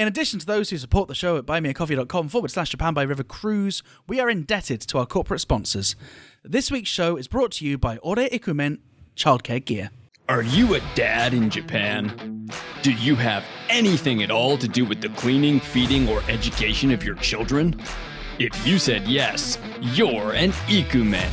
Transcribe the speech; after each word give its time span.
In 0.00 0.08
addition 0.08 0.38
to 0.38 0.46
those 0.46 0.70
who 0.70 0.78
support 0.78 1.08
the 1.08 1.14
show 1.14 1.36
at 1.36 1.44
buymeacoffee.com 1.44 2.30
forward 2.30 2.50
slash 2.50 2.70
Japan 2.70 2.94
by 2.94 3.02
River 3.02 3.22
Cruise, 3.22 3.82
we 4.08 4.18
are 4.18 4.30
indebted 4.30 4.80
to 4.80 4.96
our 4.96 5.04
corporate 5.04 5.42
sponsors. 5.42 5.94
This 6.42 6.70
week's 6.70 6.88
show 6.88 7.16
is 7.16 7.28
brought 7.28 7.52
to 7.52 7.66
you 7.66 7.76
by 7.76 7.98
Ore 7.98 8.16
Ikumen 8.16 8.78
Childcare 9.14 9.62
Gear. 9.62 9.90
Are 10.26 10.40
you 10.40 10.74
a 10.74 10.80
dad 10.94 11.34
in 11.34 11.50
Japan? 11.50 12.48
Do 12.80 12.94
you 12.94 13.14
have 13.16 13.44
anything 13.68 14.22
at 14.22 14.30
all 14.30 14.56
to 14.56 14.66
do 14.66 14.86
with 14.86 15.02
the 15.02 15.10
cleaning, 15.10 15.60
feeding, 15.60 16.08
or 16.08 16.22
education 16.30 16.92
of 16.92 17.04
your 17.04 17.16
children? 17.16 17.78
If 18.38 18.66
you 18.66 18.78
said 18.78 19.06
yes, 19.06 19.58
you're 19.82 20.32
an 20.32 20.52
ikumen. 20.68 21.30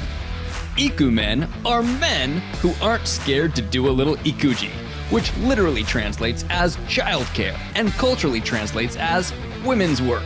Ikumen 0.75 1.47
are 1.65 1.83
men 1.83 2.39
who 2.61 2.73
aren't 2.81 3.07
scared 3.07 3.55
to 3.55 3.61
do 3.61 3.87
a 3.87 3.91
little 3.91 4.17
ikuji, 4.17 4.71
which 5.09 5.35
literally 5.37 5.83
translates 5.83 6.43
as 6.49 6.77
childcare 6.87 7.57
and 7.75 7.91
culturally 7.93 8.41
translates 8.41 8.95
as 8.97 9.33
women's 9.65 10.01
work. 10.01 10.25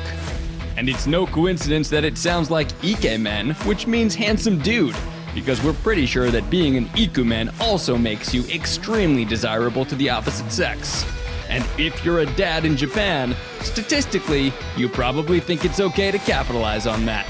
And 0.78 0.90
it's 0.90 1.08
no 1.08 1.28
coincidence 1.28 1.90
that 1.90 2.04
it 2.04 2.18
sounds 2.18 2.50
like 2.50 2.70
ikemen, 2.82 3.54
which 3.66 3.88
means 3.88 4.16
handsome 4.16 4.60
dude, 4.60 4.96
because 5.36 5.64
we're 5.64 5.74
pretty 5.74 6.06
sure 6.06 6.32
that 6.32 6.50
being 6.50 6.78
an 6.78 6.86
ikumen 6.90 7.54
also 7.62 7.98
makes 7.98 8.34
you 8.34 8.44
extremely 8.46 9.26
desirable 9.26 9.86
to 9.86 9.96
the 9.96 10.10
opposite 10.10 10.52
sex. 10.52 11.06
And 11.50 11.66
if 11.78 12.04
you're 12.06 12.20
a 12.20 12.26
dad 12.36 12.64
in 12.66 12.78
Japan, 12.78 13.36
statistically, 13.60 14.54
you 14.78 14.88
probably 14.88 15.40
think 15.40 15.66
it's 15.66 15.80
okay 15.80 16.10
to 16.10 16.18
capitalize 16.20 16.88
on 16.88 17.06
that. 17.06 17.28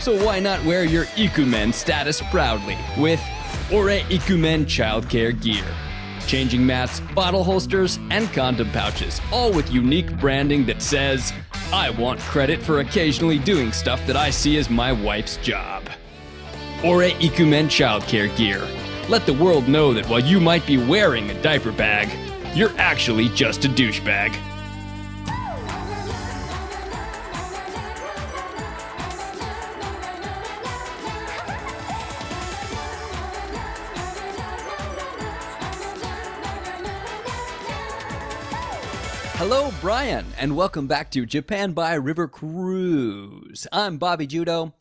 So 0.00 0.22
why 0.24 0.40
not 0.40 0.64
wear 0.64 0.84
your 0.84 1.04
ikumen 1.16 1.72
status 1.72 2.20
proudly 2.30 2.78
with 2.98 3.20
Ore 3.72 4.00
Ikumen 4.08 4.64
childcare 4.64 5.40
gear? 5.40 5.64
Changing 6.26 6.64
mats, 6.64 7.00
bottle 7.14 7.44
holsters, 7.44 7.98
and 8.10 8.32
condom 8.32 8.70
pouches, 8.70 9.20
all 9.32 9.52
with 9.52 9.70
unique 9.70 10.16
branding 10.18 10.64
that 10.66 10.80
says, 10.80 11.32
I 11.72 11.90
want 11.90 12.20
credit 12.20 12.62
for 12.62 12.80
occasionally 12.80 13.38
doing 13.38 13.72
stuff 13.72 14.04
that 14.06 14.16
I 14.16 14.30
see 14.30 14.56
as 14.58 14.70
my 14.70 14.92
wife's 14.92 15.36
job. 15.38 15.88
Ore 16.84 17.10
Ikumen 17.10 17.66
childcare 17.66 18.34
gear. 18.36 18.66
Let 19.08 19.26
the 19.26 19.34
world 19.34 19.68
know 19.68 19.92
that 19.92 20.08
while 20.08 20.20
you 20.20 20.40
might 20.40 20.66
be 20.66 20.78
wearing 20.78 21.30
a 21.30 21.42
diaper 21.42 21.72
bag, 21.72 22.08
you're 22.56 22.72
actually 22.78 23.28
just 23.30 23.64
a 23.64 23.68
douchebag. 23.68 24.34
Brian, 39.94 40.26
and 40.36 40.56
welcome 40.56 40.88
back 40.88 41.08
to 41.12 41.24
Japan 41.24 41.70
by 41.70 41.94
River 41.94 42.26
Cruise. 42.26 43.68
I'm 43.70 43.96
Bobby 43.96 44.26
Judo, 44.26 44.74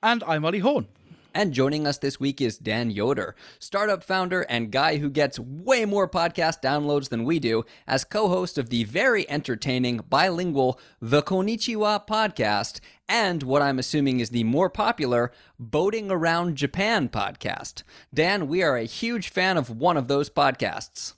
And 0.00 0.22
I'm 0.22 0.44
Ollie 0.44 0.60
Horn. 0.60 0.86
and 1.34 1.52
joining 1.52 1.84
us 1.84 1.98
this 1.98 2.20
week 2.20 2.40
is 2.40 2.58
Dan 2.58 2.92
Yoder, 2.92 3.34
startup 3.58 4.04
founder 4.04 4.42
and 4.42 4.70
guy 4.70 4.98
who 4.98 5.10
gets 5.10 5.36
way 5.36 5.84
more 5.84 6.08
podcast 6.08 6.62
downloads 6.62 7.08
than 7.08 7.24
we 7.24 7.40
do, 7.40 7.64
as 7.88 8.04
co 8.04 8.28
host 8.28 8.56
of 8.56 8.70
the 8.70 8.84
very 8.84 9.28
entertaining 9.28 9.96
bilingual 10.08 10.78
The 11.00 11.24
Konnichiwa 11.24 12.06
podcast, 12.06 12.78
and 13.08 13.42
what 13.42 13.62
I'm 13.62 13.80
assuming 13.80 14.20
is 14.20 14.30
the 14.30 14.44
more 14.44 14.70
popular 14.70 15.32
Boating 15.58 16.08
Around 16.08 16.54
Japan 16.54 17.08
podcast. 17.08 17.82
Dan, 18.14 18.46
we 18.46 18.62
are 18.62 18.76
a 18.76 18.84
huge 18.84 19.28
fan 19.28 19.56
of 19.56 19.70
one 19.70 19.96
of 19.96 20.06
those 20.06 20.30
podcasts. 20.30 21.14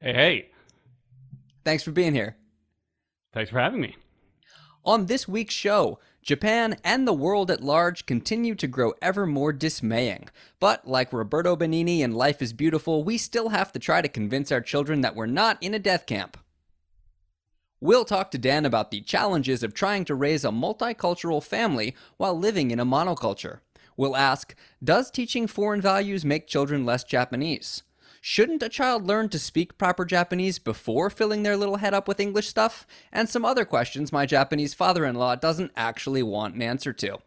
Hey, 0.00 0.14
hey, 0.14 0.50
Thanks 1.66 1.82
for 1.82 1.90
being 1.90 2.14
here. 2.14 2.36
thanks 3.34 3.50
for 3.50 3.58
having 3.58 3.80
me. 3.80 3.96
On 4.84 5.06
this 5.06 5.26
week's 5.26 5.52
show, 5.52 5.98
Japan 6.22 6.76
and 6.84 7.08
the 7.08 7.12
world 7.12 7.50
at 7.50 7.60
large 7.60 8.06
continue 8.06 8.54
to 8.54 8.68
grow 8.68 8.92
ever 9.02 9.26
more 9.26 9.52
dismaying. 9.52 10.28
But 10.60 10.86
like 10.86 11.12
Roberto 11.12 11.56
Benigni 11.56 12.02
in 12.02 12.12
Life 12.12 12.40
is 12.40 12.52
Beautiful, 12.52 13.02
we 13.02 13.18
still 13.18 13.48
have 13.48 13.72
to 13.72 13.80
try 13.80 14.00
to 14.00 14.06
convince 14.06 14.52
our 14.52 14.60
children 14.60 15.00
that 15.00 15.16
we're 15.16 15.26
not 15.26 15.60
in 15.60 15.74
a 15.74 15.80
death 15.80 16.06
camp. 16.06 16.36
We'll 17.80 18.04
talk 18.04 18.30
to 18.30 18.38
Dan 18.38 18.64
about 18.64 18.92
the 18.92 19.00
challenges 19.00 19.64
of 19.64 19.74
trying 19.74 20.04
to 20.04 20.14
raise 20.14 20.44
a 20.44 20.50
multicultural 20.50 21.42
family 21.42 21.96
while 22.16 22.38
living 22.38 22.70
in 22.70 22.78
a 22.78 22.86
monoculture. 22.86 23.58
We'll 23.96 24.14
ask 24.14 24.54
Does 24.84 25.10
teaching 25.10 25.48
foreign 25.48 25.80
values 25.80 26.24
make 26.24 26.46
children 26.46 26.86
less 26.86 27.02
Japanese? 27.02 27.82
Shouldn't 28.28 28.64
a 28.64 28.68
child 28.68 29.06
learn 29.06 29.28
to 29.28 29.38
speak 29.38 29.78
proper 29.78 30.04
Japanese 30.04 30.58
before 30.58 31.10
filling 31.10 31.44
their 31.44 31.56
little 31.56 31.76
head 31.76 31.94
up 31.94 32.08
with 32.08 32.18
English 32.18 32.48
stuff? 32.48 32.84
And 33.12 33.28
some 33.28 33.44
other 33.44 33.64
questions 33.64 34.10
my 34.10 34.26
Japanese 34.26 34.74
father 34.74 35.04
in 35.04 35.14
law 35.14 35.36
doesn't 35.36 35.70
actually 35.76 36.24
want 36.24 36.56
an 36.56 36.60
answer 36.60 36.92
to. 36.94 37.18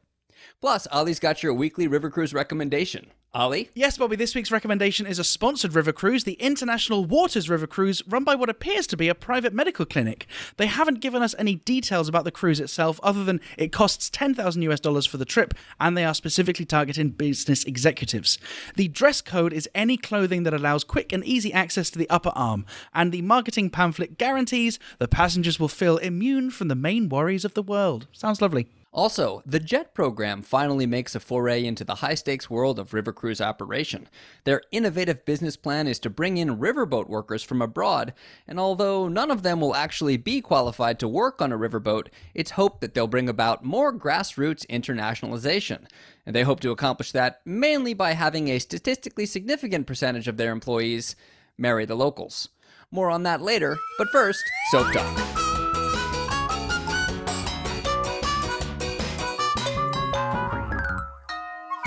Plus, 0.60 0.90
Ollie's 0.92 1.22
got 1.22 1.42
your 1.42 1.54
weekly 1.54 1.88
River 1.88 2.10
Cruise 2.10 2.34
recommendation. 2.34 3.12
Ollie? 3.31 3.69
Yes, 3.75 3.95
Bobby, 3.95 4.16
this 4.16 4.34
week's 4.34 4.51
recommendation 4.51 5.06
is 5.06 5.19
a 5.19 5.23
sponsored 5.23 5.75
river 5.75 5.91
cruise, 5.91 6.23
the 6.23 6.34
International 6.34 7.06
Waters 7.06 7.47
River 7.47 7.67
Cruise, 7.67 8.01
run 8.07 8.23
by 8.23 8.34
what 8.34 8.50
appears 8.50 8.88
to 8.88 8.97
be 8.97 9.07
a 9.07 9.13
private 9.13 9.53
medical 9.53 9.85
clinic. 9.85 10.25
They 10.57 10.66
haven't 10.66 11.00
given 11.00 11.22
us 11.22 11.35
any 11.38 11.57
details 11.57 12.09
about 12.09 12.23
the 12.23 12.31
cruise 12.31 12.59
itself, 12.59 13.00
other 13.03 13.23
than 13.23 13.39
it 13.56 13.72
costs 13.72 14.09
10,000 14.09 14.63
US 14.63 14.79
dollars 14.79 15.06
for 15.06 15.18
the 15.18 15.25
trip, 15.25 15.53
and 15.79 15.95
they 15.95 16.06
are 16.06 16.16
specifically 16.16 16.66
targeting 16.66 17.09
business 17.09 17.66
executives. 17.66 18.39
The 18.78 18.88
dress 18.88 19.22
code 19.22 19.53
is 19.53 19.69
any 19.75 19.95
clothing 19.95 20.41
that 20.41 20.53
allows 20.56 20.84
quick 20.84 21.13
and 21.13 21.23
easy 21.23 21.53
access 21.53 21.91
to 21.91 22.00
the 22.00 22.09
upper 22.09 22.31
arm, 22.34 22.66
and 22.95 23.12
the 23.12 23.22
marketing 23.22 23.69
pamphlet 23.69 24.18
guarantees 24.18 24.79
the 24.97 25.07
passengers 25.07 25.59
will 25.59 25.68
feel 25.68 25.97
immune 25.97 26.50
from 26.50 26.68
the 26.68 26.73
main 26.73 27.09
worries 27.09 27.45
of 27.45 27.53
the 27.53 27.62
world. 27.62 28.07
Sounds 28.12 28.41
lovely. 28.41 28.68
Also, 28.91 29.44
the 29.45 29.59
JET 29.59 29.94
program 29.94 30.41
finally 30.41 30.88
makes 30.88 31.13
a 31.13 31.19
foray 31.19 31.63
into 31.63 31.83
the 31.83 31.95
high 31.95 32.16
stakes 32.16 32.50
world 32.50 32.79
of 32.79 32.94
river 32.94 33.13
cruise 33.13 33.39
operation. 33.39 34.09
Their 34.45 34.63
innovative 34.72 35.25
business 35.25 35.55
plan 35.55 35.88
is 35.88 36.00
to 36.00 36.09
bring 36.09 36.38
in 36.38 36.57
riverboat 36.57 37.07
workers 37.07 37.44
from 37.44 37.61
abroad, 37.61 38.13
and 38.47 38.59
although 38.59 39.07
none 39.07 39.29
of 39.29 39.44
them 39.44 39.61
will 39.61 39.75
actually 39.75 40.17
be 40.17 40.41
qualified 40.41 40.97
to 41.00 41.07
work 41.07 41.39
on 41.39 41.51
a 41.51 41.57
riverboat, 41.57 42.07
it's 42.33 42.51
hoped 42.51 42.81
that 42.81 42.95
they'll 42.95 43.05
bring 43.05 43.29
about 43.29 43.63
more 43.63 43.94
grassroots 43.94 44.66
internationalization. 44.67 45.85
And 46.25 46.35
they 46.35 46.44
hope 46.44 46.59
to 46.61 46.71
accomplish 46.71 47.11
that 47.11 47.41
mainly 47.45 47.94
by 47.94 48.13
having 48.13 48.47
a 48.47 48.59
statistically 48.59 49.27
significant 49.27 49.85
percentage 49.85 50.27
of 50.27 50.38
their 50.38 50.51
employees 50.51 51.16
marry 51.59 51.85
the 51.85 51.95
locals. 51.95 52.50
More 52.89 53.11
on 53.11 53.21
that 53.23 53.39
later, 53.39 53.77
but 54.00 54.09
first, 54.09 54.44
Soap 54.71 54.91
Talk. 54.94 55.49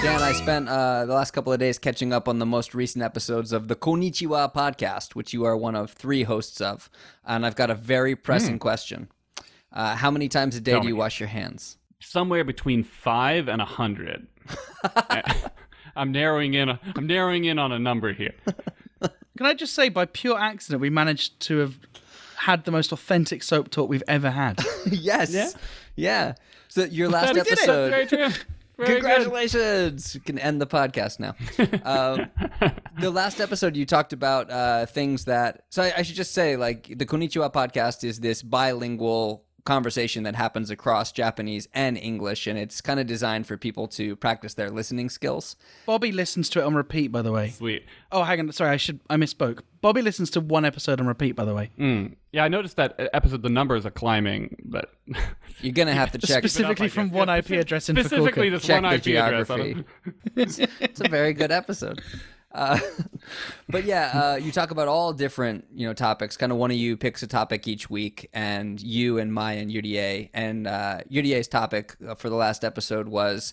Dan, 0.02 0.20
I 0.20 0.32
spent 0.32 0.68
uh, 0.68 1.04
the 1.06 1.14
last 1.14 1.30
couple 1.30 1.52
of 1.52 1.60
days 1.60 1.78
catching 1.78 2.12
up 2.12 2.26
on 2.28 2.40
the 2.40 2.46
most 2.46 2.74
recent 2.74 3.04
episodes 3.04 3.52
of 3.52 3.68
the 3.68 3.76
Konnichiwa 3.76 4.52
podcast, 4.52 5.14
which 5.14 5.32
you 5.32 5.44
are 5.44 5.56
one 5.56 5.76
of 5.76 5.92
three 5.92 6.24
hosts 6.24 6.60
of. 6.60 6.90
And 7.24 7.46
I've 7.46 7.54
got 7.54 7.70
a 7.70 7.76
very 7.76 8.16
pressing 8.16 8.58
question. 8.58 9.08
Uh, 9.72 9.94
how 9.94 10.10
many 10.10 10.28
times 10.28 10.56
a 10.56 10.60
day 10.60 10.72
Tell 10.72 10.80
do 10.80 10.88
you 10.88 10.94
me. 10.94 10.98
wash 10.98 11.20
your 11.20 11.28
hands? 11.28 11.76
Somewhere 12.00 12.42
between 12.42 12.82
five 12.82 13.46
and 13.48 13.62
a 13.62 13.64
hundred. 13.64 14.26
I'm 15.96 16.10
narrowing 16.10 16.54
in. 16.54 16.70
I'm 16.96 17.06
narrowing 17.06 17.44
in 17.44 17.60
on 17.60 17.70
a 17.70 17.78
number 17.78 18.12
here. 18.12 18.34
Can 19.00 19.46
I 19.46 19.54
just 19.54 19.72
say, 19.72 19.88
by 19.88 20.06
pure 20.06 20.38
accident, 20.38 20.80
we 20.80 20.90
managed 20.90 21.38
to 21.42 21.58
have 21.58 21.78
had 22.38 22.64
the 22.64 22.72
most 22.72 22.90
authentic 22.90 23.44
soap 23.44 23.70
talk 23.70 23.88
we've 23.88 24.02
ever 24.08 24.30
had. 24.32 24.58
yes. 24.90 25.32
Yeah? 25.32 25.50
Yeah. 25.94 26.34
So 26.69 26.84
your 26.84 27.08
last 27.08 27.34
That 27.34 27.46
is 27.46 27.52
episode. 27.52 28.44
Very. 28.77 28.88
Very 28.88 29.00
good. 29.00 29.22
Congratulations! 29.25 30.15
You 30.15 30.21
can 30.21 30.38
end 30.38 30.60
the 30.60 30.66
podcast 30.66 31.21
now. 31.21 31.34
um, 31.84 32.31
the 33.00 33.10
last 33.10 33.41
episode, 33.41 33.77
you 33.77 33.84
talked 33.87 34.12
about 34.12 34.50
uh, 34.50 34.87
things 34.87 35.27
that. 35.27 35.65
So 35.71 35.83
I, 35.83 35.93
I 35.99 36.03
should 36.03 36.16
just 36.16 36.33
say, 36.33 36.56
like, 36.56 36.87
the 36.97 37.06
Konnichiwa 37.06 37.53
podcast 37.53 38.03
is 38.05 38.21
this 38.21 38.43
bilingual 38.43 39.44
conversation 39.64 40.25
that 40.25 40.35
happens 40.35 40.70
across 40.70 41.12
Japanese 41.12 41.69
and 41.73 41.97
English, 41.97 42.47
and 42.47 42.59
it's 42.59 42.81
kind 42.81 42.99
of 42.99 43.06
designed 43.06 43.47
for 43.47 43.56
people 43.56 43.87
to 43.88 44.17
practice 44.17 44.55
their 44.55 44.70
listening 44.70 45.09
skills. 45.09 45.56
Bobby 45.87 46.12
listens 46.12 46.49
to 46.50 46.61
it 46.61 46.64
on 46.64 46.75
repeat, 46.75 47.09
by 47.09 47.23
the 47.23 47.32
way. 47.32 47.50
Sweet. 47.50 47.85
Oh, 48.11 48.25
hang 48.25 48.41
on. 48.41 48.50
Sorry, 48.53 48.70
I 48.70 48.76
should. 48.76 49.00
I 49.09 49.17
misspoke. 49.17 49.61
Bobby 49.81 50.03
listens 50.03 50.31
to 50.31 50.41
one 50.41 50.64
episode 50.64 51.00
on 51.00 51.06
repeat, 51.06 51.32
by 51.32 51.44
the 51.44 51.55
way. 51.55 51.70
Mm. 51.79 52.14
Yeah, 52.32 52.44
I 52.44 52.49
noticed 52.49 52.76
that 52.76 52.94
episode. 53.12 53.43
The 53.43 53.49
numbers 53.49 53.85
are 53.87 53.91
climbing, 53.91 54.56
but 54.64 54.93
You're 55.61 55.73
gonna 55.73 55.94
have 55.94 56.12
to 56.12 56.19
check. 56.19 56.38
Specifically 56.38 56.87
I 56.87 56.88
from 56.88 57.08
guess. 57.08 57.15
one 57.17 57.29
Yeah, 57.29 57.37
IP 57.37 57.50
address 57.53 57.88
in 57.88 57.97
specifically 57.97 58.49
Fukuoka. 58.49 58.53
this 58.53 58.62
check 58.65 58.82
one 58.82 58.93
IP 58.93 59.00
address. 59.06 59.50
I 59.50 59.56
geography. 59.56 59.85
it's, 60.37 60.58
it's 60.81 61.00
a 61.00 61.08
very 61.08 61.32
good 61.35 61.53
episode. 61.53 62.00
Uh, 62.54 62.78
but 63.69 63.84
yeah, 63.84 64.10
uh, 64.14 64.37
you 64.37 64.52
talk 64.52 64.70
about 64.70 64.88
all 64.88 65.12
different 65.12 65.66
you 65.75 65.87
know 65.87 65.94
topics. 65.94 66.37
Kind 66.37 66.52
of 66.52 66.58
one 66.58 66.70
of 66.70 66.76
you 66.76 66.96
picks 66.96 67.22
a 67.22 67.26
topic 67.26 67.66
each 67.66 67.88
week, 67.90 68.28
and 68.32 68.81
you 68.81 69.19
and 69.19 69.32
Maya 69.32 69.58
and 69.58 69.70
UDA 69.70 70.31
and 70.34 70.66
uh, 70.66 70.99
UDA's 71.10 71.49
topic 71.49 71.96
uh, 72.06 72.14
for 72.14 72.28
the 72.28 72.37
last 72.37 72.64
episode 72.64 73.08
was 73.08 73.52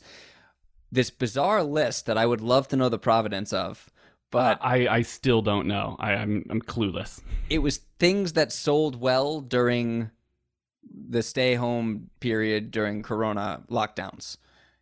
this 0.92 1.10
bizarre 1.12 1.63
list 1.63 2.06
that 2.07 2.18
I 2.18 2.25
would 2.25 2.42
love 2.42 2.68
to 2.69 2.75
know 2.75 2.90
the 2.90 3.00
providence 3.00 3.54
of. 3.54 3.92
but 4.31 4.57
I, 4.62 4.88
I 4.88 5.02
still 5.04 5.42
don't 5.42 5.68
know. 5.68 5.95
I, 6.00 6.13
I'm 6.13 6.45
I'm 6.50 6.62
clueless. 6.62 7.22
it 7.50 7.60
was 7.60 7.78
things 8.00 8.34
that 8.34 8.52
sold 8.52 9.00
well 9.00 9.40
during 9.42 10.12
the 10.92 11.22
stay 11.22 11.56
home 11.56 12.10
period 12.19 12.72
during 12.72 13.04
corona 13.04 13.62
lockdowns 13.69 14.38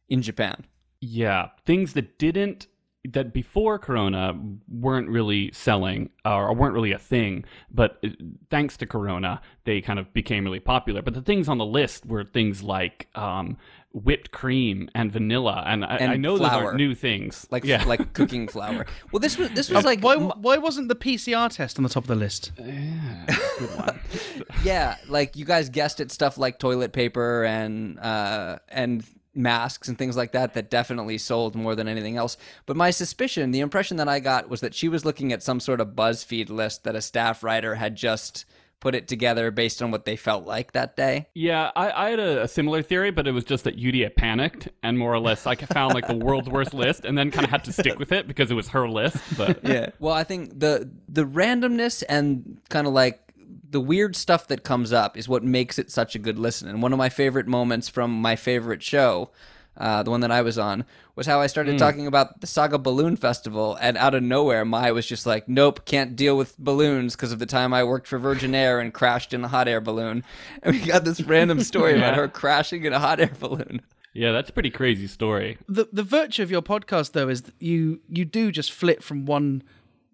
in 0.09 0.21
Japan. 0.21 0.65
Yeah, 1.01 1.49
things 1.65 1.93
that 1.93 2.17
didn't 2.17 2.67
that 3.12 3.33
before 3.33 3.80
Corona 3.80 4.38
weren't 4.68 5.09
really 5.09 5.51
selling 5.54 6.09
or 6.25 6.54
weren't 6.54 6.74
really 6.74 6.92
a 6.92 7.00
thing, 7.00 7.45
but 7.71 7.98
uh, 8.04 8.09
thanks 8.50 8.77
to 8.77 8.86
Corona, 8.86 9.42
they 9.63 9.81
kind 9.81 9.98
of 10.00 10.12
became 10.13 10.44
really 10.44 10.59
popular. 10.59 11.01
But 11.01 11.13
the 11.13 11.21
things 11.21 11.48
on 11.48 11.57
the 11.57 11.65
list 11.65 12.06
were 12.06 12.25
things 12.25 12.63
like 12.63 13.07
um, 13.15 13.57
whipped 13.94 14.31
cream 14.31 14.89
and 14.94 15.12
vanilla, 15.12 15.63
and 15.65 15.86
I, 15.86 15.98
And 15.98 16.12
I 16.12 16.18
know 16.18 16.38
those 16.38 16.50
aren't 16.50 16.77
new 16.77 16.95
things. 16.95 17.48
Like 17.50 17.63
yeah, 17.63 17.83
like 17.86 18.13
cooking 18.13 18.48
flour. 18.54 18.86
Well, 19.12 19.19
this 19.19 19.38
was 19.38 19.50
this 19.51 19.69
was 19.69 19.86
like 19.86 20.01
why, 20.01 20.18
why 20.18 20.57
wasn't 20.57 20.89
the 20.89 20.95
PCR 20.95 21.50
test 21.50 21.77
on 21.80 21.83
the 21.83 21.89
top 21.89 22.04
of 22.04 22.07
the 22.07 22.15
list? 22.15 22.51
good 22.56 23.75
one. 23.75 24.00
yeah, 24.63 24.98
like 25.07 25.36
you 25.36 25.45
guys 25.45 25.69
guessed 25.69 26.00
it, 26.00 26.12
stuff 26.12 26.38
like 26.38 26.59
toilet 26.59 26.92
paper 26.92 27.45
and 27.45 28.00
uh, 28.00 28.59
and 28.69 29.04
masks 29.37 29.87
and 29.87 29.97
things 29.97 30.17
like 30.17 30.31
that 30.31 30.53
that 30.53 30.69
definitely 30.69 31.17
sold 31.17 31.55
more 31.55 31.75
than 31.75 31.87
anything 31.87 32.17
else. 32.17 32.37
But 32.65 32.77
my 32.77 32.89
suspicion, 32.89 33.51
the 33.51 33.59
impression 33.59 33.97
that 33.97 34.09
I 34.09 34.19
got 34.19 34.49
was 34.49 34.61
that 34.61 34.73
she 34.73 34.89
was 34.89 35.05
looking 35.05 35.31
at 35.31 35.43
some 35.43 35.59
sort 35.59 35.81
of 35.81 35.89
BuzzFeed 35.89 36.49
list 36.49 36.83
that 36.83 36.95
a 36.95 37.01
staff 37.01 37.43
writer 37.43 37.75
had 37.75 37.95
just 37.95 38.45
put 38.79 38.93
it 38.93 39.07
together 39.07 39.49
based 39.51 39.81
on 39.81 39.91
what 39.91 40.05
they 40.05 40.15
felt 40.15 40.45
like 40.45 40.73
that 40.73 40.95
day. 40.95 41.27
Yeah, 41.33 41.71
I, 41.75 42.05
I 42.05 42.09
had 42.11 42.19
a, 42.19 42.43
a 42.43 42.47
similar 42.47 42.81
theory, 42.81 43.11
but 43.11 43.27
it 43.27 43.31
was 43.31 43.43
just 43.43 43.63
that 43.63 43.77
Yudia 43.77 44.15
panicked 44.15 44.69
and 44.83 44.97
more 44.99 45.13
or 45.13 45.19
less 45.19 45.45
like 45.45 45.61
found 45.67 45.93
like 45.93 46.07
the 46.07 46.15
world's 46.15 46.49
worst 46.49 46.73
list, 46.73 47.05
and 47.05 47.17
then 47.17 47.31
kind 47.31 47.43
of 47.43 47.49
had 47.49 47.63
to 47.65 47.73
stick 47.73 47.97
with 47.99 48.11
it 48.11 48.27
because 48.27 48.51
it 48.51 48.53
was 48.53 48.69
her 48.69 48.87
list. 48.87 49.17
But 49.37 49.63
yeah. 49.63 49.89
Well, 49.99 50.13
I 50.13 50.23
think 50.23 50.59
the 50.59 50.89
the 51.09 51.25
randomness 51.25 52.03
and 52.07 52.59
kind 52.69 52.87
of 52.87 52.93
like 52.93 53.26
the 53.69 53.81
weird 53.81 54.15
stuff 54.15 54.47
that 54.47 54.63
comes 54.63 54.93
up 54.93 55.17
is 55.17 55.27
what 55.27 55.43
makes 55.43 55.77
it 55.77 55.91
such 55.91 56.15
a 56.15 56.19
good 56.19 56.39
listen. 56.39 56.67
And 56.67 56.81
one 56.81 56.93
of 56.93 56.97
my 56.97 57.09
favorite 57.09 57.47
moments 57.47 57.89
from 57.89 58.11
my 58.21 58.35
favorite 58.35 58.81
show, 58.81 59.31
uh, 59.75 60.03
the 60.03 60.09
one 60.09 60.21
that 60.21 60.31
I 60.31 60.41
was 60.41 60.57
on, 60.57 60.85
was 61.15 61.27
how 61.27 61.41
I 61.41 61.47
started 61.47 61.77
talking 61.77 62.07
about 62.07 62.41
the 62.41 62.47
Saga 62.47 62.77
Balloon 62.77 63.15
Festival, 63.15 63.77
and 63.81 63.97
out 63.97 64.13
of 64.15 64.23
nowhere, 64.23 64.63
Mai 64.65 64.91
was 64.91 65.05
just 65.05 65.25
like, 65.25 65.47
"Nope, 65.49 65.85
can't 65.85 66.15
deal 66.15 66.37
with 66.37 66.57
balloons 66.57 67.15
because 67.15 67.31
of 67.31 67.39
the 67.39 67.45
time 67.45 67.73
I 67.73 67.83
worked 67.83 68.07
for 68.07 68.17
Virgin 68.19 68.55
Air 68.55 68.79
and 68.79 68.93
crashed 68.93 69.33
in 69.33 69.43
a 69.43 69.47
hot 69.47 69.67
air 69.67 69.81
balloon." 69.81 70.23
And 70.63 70.75
we 70.75 70.85
got 70.85 71.03
this 71.05 71.21
random 71.21 71.61
story 71.61 71.95
about 71.95 72.15
her 72.15 72.27
crashing 72.27 72.85
in 72.85 72.93
a 72.93 72.99
hot 72.99 73.19
air 73.19 73.31
balloon. 73.39 73.81
yeah, 74.13 74.31
that's 74.31 74.49
a 74.49 74.53
pretty 74.53 74.69
crazy 74.71 75.07
story. 75.07 75.57
The 75.67 75.87
the 75.91 76.03
virtue 76.03 76.41
of 76.43 76.49
your 76.51 76.61
podcast 76.61 77.11
though 77.11 77.29
is 77.29 77.43
that 77.43 77.55
you 77.59 77.99
you 78.09 78.25
do 78.25 78.51
just 78.51 78.71
flip 78.71 79.03
from 79.03 79.25
one 79.25 79.61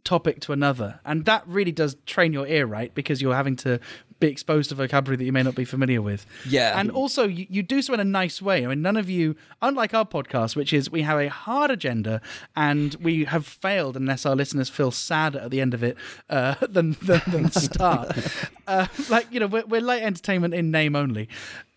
topic 0.04 0.40
to 0.42 0.54
another, 0.54 1.00
and 1.06 1.26
that 1.26 1.44
really 1.48 1.72
does 1.72 1.96
train 2.06 2.34
your 2.34 2.48
ear, 2.48 2.66
right? 2.66 2.94
Because 2.94 3.22
you're 3.22 3.36
having 3.36 3.56
to 3.58 3.80
be 4.24 4.32
exposed 4.32 4.70
to 4.70 4.76
vocabulary 4.76 5.18
that 5.18 5.26
you 5.26 5.34
may 5.34 5.44
not 5.44 5.54
be 5.54 5.66
familiar 5.66 6.02
with. 6.02 6.26
Yeah. 6.48 6.80
and 6.80 6.90
also 6.90 7.28
you, 7.28 7.46
you 7.50 7.62
do 7.62 7.82
so 7.82 7.94
in 7.94 8.00
a 8.00 8.06
nice 8.06 8.42
way. 8.42 8.64
I 8.64 8.70
mean, 8.70 8.82
none 8.82 8.96
of 8.96 9.10
you, 9.10 9.36
unlike 9.62 9.94
our 9.94 10.06
podcast, 10.06 10.56
which 10.56 10.72
is 10.72 10.90
we 10.90 11.02
have 11.02 11.20
a 11.20 11.30
hard 11.30 11.70
agenda 11.70 12.22
and 12.56 12.96
we 12.96 13.26
have 13.26 13.46
failed 13.46 13.98
unless 13.98 14.26
our 14.26 14.34
listeners 14.34 14.70
feel 14.70 14.92
sad 14.92 15.36
at 15.36 15.52
the 15.52 15.60
end 15.60 15.74
of 15.74 15.84
it 15.84 15.98
uh, 16.30 16.56
than, 16.62 16.96
than 17.02 17.22
than 17.28 17.44
the 17.44 17.60
start. 17.60 18.18
uh, 18.66 18.88
like 19.10 19.28
you 19.30 19.42
know, 19.42 19.48
we're, 19.48 19.66
we're 19.66 19.82
light 19.82 20.04
entertainment 20.04 20.54
in 20.54 20.72
name 20.72 20.96
only. 20.96 21.28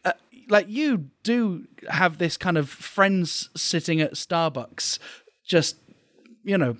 Uh, 0.04 0.12
like 0.48 0.68
you 0.68 1.10
do 1.24 1.66
have 1.88 2.18
this 2.18 2.36
kind 2.36 2.56
of 2.56 2.68
friends 2.70 3.50
sitting 3.56 4.00
at 4.00 4.12
Starbucks, 4.14 5.00
just 5.44 5.78
you 6.44 6.56
know, 6.56 6.76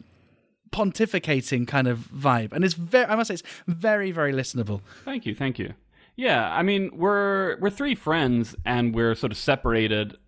pontificating 0.77 1.67
kind 1.67 1.89
of 1.89 2.01
vibe, 2.15 2.53
and 2.53 2.65
it's 2.65 2.75
very. 2.75 3.07
I 3.07 3.17
must 3.17 3.29
say, 3.29 3.35
it's 3.35 3.43
very, 3.67 4.11
very 4.11 4.33
listenable. 4.33 4.83
Thank 5.05 5.25
you, 5.25 5.35
thank 5.35 5.59
you. 5.59 5.73
Yeah, 6.17 6.51
I 6.51 6.63
mean, 6.63 6.91
we're 6.95 7.59
we're 7.61 7.71
three 7.71 7.95
friends, 7.95 8.55
and 8.67 8.95
we're 8.95 9.15
sort 9.15 9.33
of 9.33 9.39
separated 9.39 10.19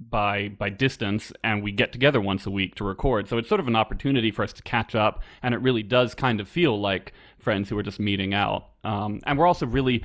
by 0.00 0.48
by 0.48 0.70
distance, 0.70 1.32
and 1.42 1.62
we 1.62 1.70
get 1.70 1.92
together 1.92 2.20
once 2.20 2.46
a 2.46 2.50
week 2.50 2.76
to 2.76 2.84
record. 2.84 3.28
So 3.28 3.36
it's 3.36 3.48
sort 3.48 3.60
of 3.60 3.68
an 3.68 3.76
opportunity 3.76 4.30
for 4.30 4.42
us 4.42 4.54
to 4.54 4.62
catch 4.62 4.94
up, 4.94 5.22
and 5.42 5.54
it 5.54 5.58
really 5.58 5.82
does 5.82 6.14
kind 6.14 6.40
of 6.40 6.48
feel 6.48 6.80
like 6.80 7.12
friends 7.38 7.68
who 7.68 7.76
are 7.76 7.82
just 7.82 8.00
meeting 8.00 8.32
out. 8.32 8.70
Um, 8.84 9.20
and 9.26 9.38
we're 9.38 9.46
also 9.46 9.66
really 9.66 10.02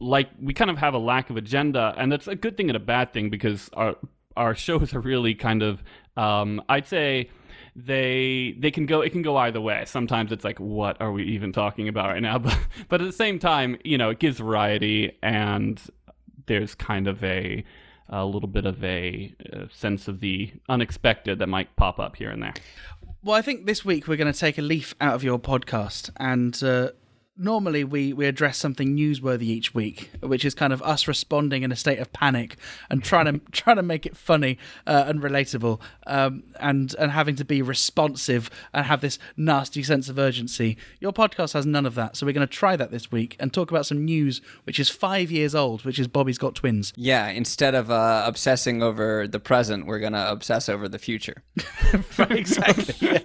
like 0.00 0.30
we 0.40 0.52
kind 0.52 0.70
of 0.70 0.78
have 0.78 0.94
a 0.94 0.98
lack 0.98 1.30
of 1.30 1.36
agenda, 1.36 1.94
and 1.96 2.10
that's 2.10 2.26
a 2.26 2.34
good 2.34 2.56
thing 2.56 2.68
and 2.70 2.76
a 2.76 2.80
bad 2.80 3.12
thing 3.12 3.30
because 3.30 3.70
our 3.74 3.94
our 4.36 4.54
shows 4.66 4.94
are 4.94 5.00
really 5.00 5.36
kind 5.36 5.62
of 5.62 5.82
um, 6.16 6.60
I'd 6.68 6.88
say 6.88 7.30
they 7.74 8.54
they 8.58 8.70
can 8.70 8.86
go 8.86 9.00
it 9.00 9.10
can 9.10 9.22
go 9.22 9.36
either 9.36 9.60
way. 9.60 9.84
Sometimes 9.86 10.32
it's 10.32 10.44
like 10.44 10.60
what 10.60 11.00
are 11.00 11.12
we 11.12 11.24
even 11.24 11.52
talking 11.52 11.88
about 11.88 12.10
right 12.10 12.22
now? 12.22 12.38
But 12.42 12.58
but 12.88 13.00
at 13.00 13.06
the 13.06 13.12
same 13.12 13.38
time 13.38 13.78
you 13.84 13.98
know 13.98 14.10
it 14.10 14.18
gives 14.18 14.38
variety 14.38 15.18
and 15.22 15.80
there's 16.46 16.74
kind 16.74 17.08
of 17.08 17.22
a 17.24 17.64
a 18.08 18.26
little 18.26 18.48
bit 18.48 18.66
of 18.66 18.82
a, 18.84 19.34
uh 19.52 19.64
sense 19.72 20.06
of 20.06 20.20
the 20.20 20.52
unexpected 20.68 21.38
that 21.38 21.46
might 21.46 21.74
pop 21.76 21.98
up 21.98 22.16
here 22.16 22.30
and 22.30 22.42
there. 22.42 22.54
Well, 23.24 23.36
I 23.36 23.42
think 23.42 23.66
this 23.66 23.84
week 23.84 24.08
we're 24.08 24.16
going 24.16 24.32
to 24.32 24.38
take 24.38 24.58
a 24.58 24.62
leaf 24.62 24.96
out 25.00 25.14
of 25.14 25.22
your 25.22 25.38
podcast, 25.38 26.10
and 26.16 26.60
uh, 26.64 26.90
normally 27.42 27.84
we 27.84 28.12
we 28.12 28.26
address 28.26 28.56
something 28.56 28.96
newsworthy 28.96 29.42
each 29.42 29.74
week, 29.74 30.10
which 30.20 30.44
is 30.44 30.54
kind 30.54 30.72
of 30.72 30.80
us 30.82 31.08
responding 31.08 31.62
in 31.62 31.72
a 31.72 31.76
state 31.76 31.98
of 31.98 32.12
panic 32.12 32.56
and 32.88 33.02
trying 33.02 33.26
to 33.26 33.40
trying 33.52 33.76
to 33.76 33.82
make 33.82 34.06
it 34.06 34.16
funny 34.16 34.58
uh, 34.86 35.04
and 35.06 35.20
relatable, 35.20 35.80
um, 36.06 36.44
and 36.60 36.94
and 36.98 37.12
having 37.12 37.36
to 37.36 37.44
be 37.44 37.60
responsive 37.62 38.50
and 38.72 38.86
have 38.86 39.00
this 39.00 39.18
nasty 39.36 39.82
sense 39.82 40.08
of 40.08 40.18
urgency. 40.18 40.76
Your 41.00 41.12
podcast 41.12 41.52
has 41.54 41.66
none 41.66 41.86
of 41.86 41.94
that, 41.96 42.16
so 42.16 42.26
we're 42.26 42.32
going 42.32 42.46
to 42.46 42.52
try 42.52 42.76
that 42.76 42.90
this 42.90 43.10
week 43.10 43.36
and 43.40 43.52
talk 43.52 43.70
about 43.70 43.86
some 43.86 44.04
news 44.04 44.40
which 44.64 44.78
is 44.78 44.88
five 44.88 45.30
years 45.30 45.54
old, 45.54 45.84
which 45.84 45.98
is 45.98 46.08
Bobby's 46.08 46.38
got 46.38 46.54
twins. 46.54 46.92
Yeah, 46.96 47.28
instead 47.28 47.74
of 47.74 47.90
uh, 47.90 48.22
obsessing 48.26 48.82
over 48.82 49.26
the 49.26 49.40
present, 49.40 49.86
we're 49.86 49.98
gonna 49.98 50.26
obsess 50.28 50.68
over 50.68 50.88
the 50.88 50.98
future. 50.98 51.42
Right, 52.18 52.32
exactly. 52.32 53.20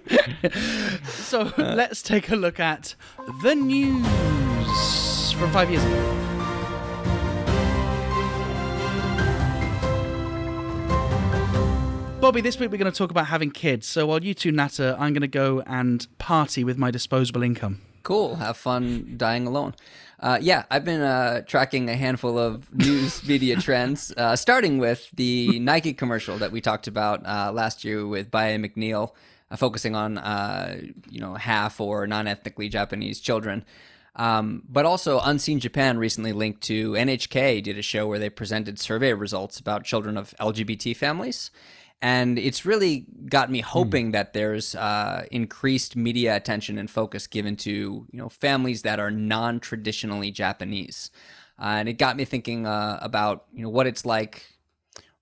so 1.06 1.52
let's 1.58 2.02
take 2.02 2.30
a 2.30 2.36
look 2.36 2.60
at 2.60 2.96
the 3.44 3.54
news 3.54 4.07
from 5.38 5.52
five 5.52 5.70
years 5.70 5.84
ago. 5.84 6.14
Bobby, 12.20 12.42
this 12.42 12.60
week 12.60 12.72
we're 12.72 12.78
going 12.78 12.92
to 12.92 12.98
talk 12.98 13.12
about 13.12 13.28
having 13.28 13.52
kids. 13.52 13.88
So 13.88 14.08
while 14.08 14.24
you 14.24 14.34
two 14.34 14.52
natter, 14.52 14.96
I'm 15.00 15.14
going 15.14 15.22
to 15.22 15.28
go 15.28 15.62
and 15.68 16.06
party 16.18 16.64
with 16.64 16.78
my 16.78 16.92
disposable 16.92 17.44
income. 17.44 17.82
Cool. 18.04 18.36
Have 18.36 18.58
fun 18.58 19.14
dying 19.18 19.46
alone. 19.46 19.76
Uh, 20.20 20.40
yeah, 20.42 20.64
I've 20.72 20.84
been 20.84 21.02
uh, 21.02 21.42
tracking 21.42 21.90
a 21.90 21.96
handful 21.96 22.40
of 22.40 22.74
news 22.74 23.24
media 23.28 23.58
trends, 23.58 24.12
uh, 24.18 24.36
starting 24.36 24.80
with 24.80 25.10
the 25.14 25.60
Nike 25.60 25.94
commercial 25.94 26.38
that 26.38 26.52
we 26.52 26.60
talked 26.60 26.88
about 26.88 27.24
uh, 27.26 27.52
last 27.54 27.84
year 27.84 28.08
with 28.08 28.32
Baye 28.32 28.58
McNeil, 28.58 29.12
uh, 29.52 29.56
focusing 29.56 29.96
on 29.96 30.18
uh, 30.18 30.82
you 31.10 31.22
know 31.22 31.36
half 31.36 31.80
or 31.80 32.08
non-ethnically 32.08 32.68
Japanese 32.68 33.20
children. 33.20 33.64
Um, 34.18 34.64
but 34.68 34.86
also, 34.86 35.20
Unseen 35.20 35.60
Japan 35.60 36.00
recently 36.00 36.34
linked 36.34 36.62
to 36.64 36.94
NHK 36.94 37.62
did 37.62 37.78
a 37.78 37.84
show 37.84 38.08
where 38.08 38.18
they 38.18 38.32
presented 38.32 38.80
survey 38.80 39.14
results 39.14 39.60
about 39.60 39.86
children 39.86 40.18
of 40.18 40.34
LGBT 40.40 40.96
families. 40.96 41.52
And 42.02 42.38
it's 42.38 42.66
really 42.66 43.06
got 43.28 43.50
me 43.50 43.62
hoping 43.62 44.12
that 44.12 44.34
there's 44.34 44.76
uh, 44.76 45.26
increased 45.32 45.96
media 45.96 46.36
attention 46.36 46.78
and 46.78 46.90
focus 46.90 47.26
given 47.26 47.56
to 47.58 47.72
you 48.12 48.20
know 48.20 48.30
families 48.30 48.84
that 48.84 49.00
are 49.00 49.10
non-traditionally 49.10 50.30
Japanese, 50.30 51.10
uh, 51.60 51.78
and 51.80 51.90
it 51.90 51.94
got 51.94 52.16
me 52.16 52.24
thinking 52.24 52.68
uh, 52.68 53.00
about 53.02 53.46
you 53.52 53.64
know 53.64 53.70
what 53.70 53.88
it's 53.88 54.06
like 54.06 54.46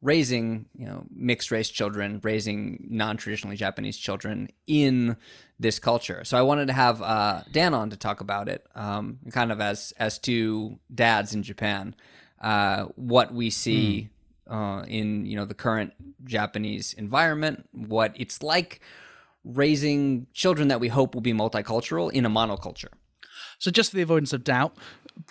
raising 0.02 0.66
you 0.78 0.86
know 0.86 1.04
mixed 1.14 1.52
race 1.52 1.70
children, 1.70 2.20
raising 2.24 2.88
non-traditionally 2.90 3.56
Japanese 3.56 3.98
children 3.98 4.50
in 4.68 5.18
this 5.60 5.80
culture. 5.80 6.24
So 6.24 6.38
I 6.38 6.42
wanted 6.42 6.68
to 6.68 6.74
have 6.74 7.02
uh, 7.02 7.42
Dan 7.52 7.74
on 7.74 7.90
to 7.90 7.98
talk 7.98 8.22
about 8.22 8.50
it, 8.50 8.66
um, 8.76 9.20
kind 9.32 9.52
of 9.52 9.62
as 9.62 9.94
as 9.98 10.20
two 10.20 10.80
dads 10.94 11.34
in 11.34 11.44
Japan, 11.44 11.96
uh, 12.42 12.86
what 12.96 13.34
we 13.34 13.50
see 13.50 14.10
uh, 14.50 14.84
in 14.88 15.26
you 15.26 15.36
know 15.36 15.46
the 15.46 15.54
current 15.54 15.94
Japanese 16.24 16.94
environment, 16.94 17.68
what 17.72 18.14
it's 18.16 18.44
like 18.44 18.82
raising 19.44 20.26
children 20.34 20.68
that 20.70 20.80
we 20.80 20.88
hope 20.88 21.14
will 21.14 21.22
be 21.22 21.34
multicultural 21.34 22.12
in 22.12 22.26
a 22.26 22.30
monoculture. 22.30 22.90
So 23.60 23.72
just 23.72 23.92
for 23.92 23.96
the 23.96 24.02
avoidance 24.02 24.34
of 24.34 24.44
doubt, 24.44 24.76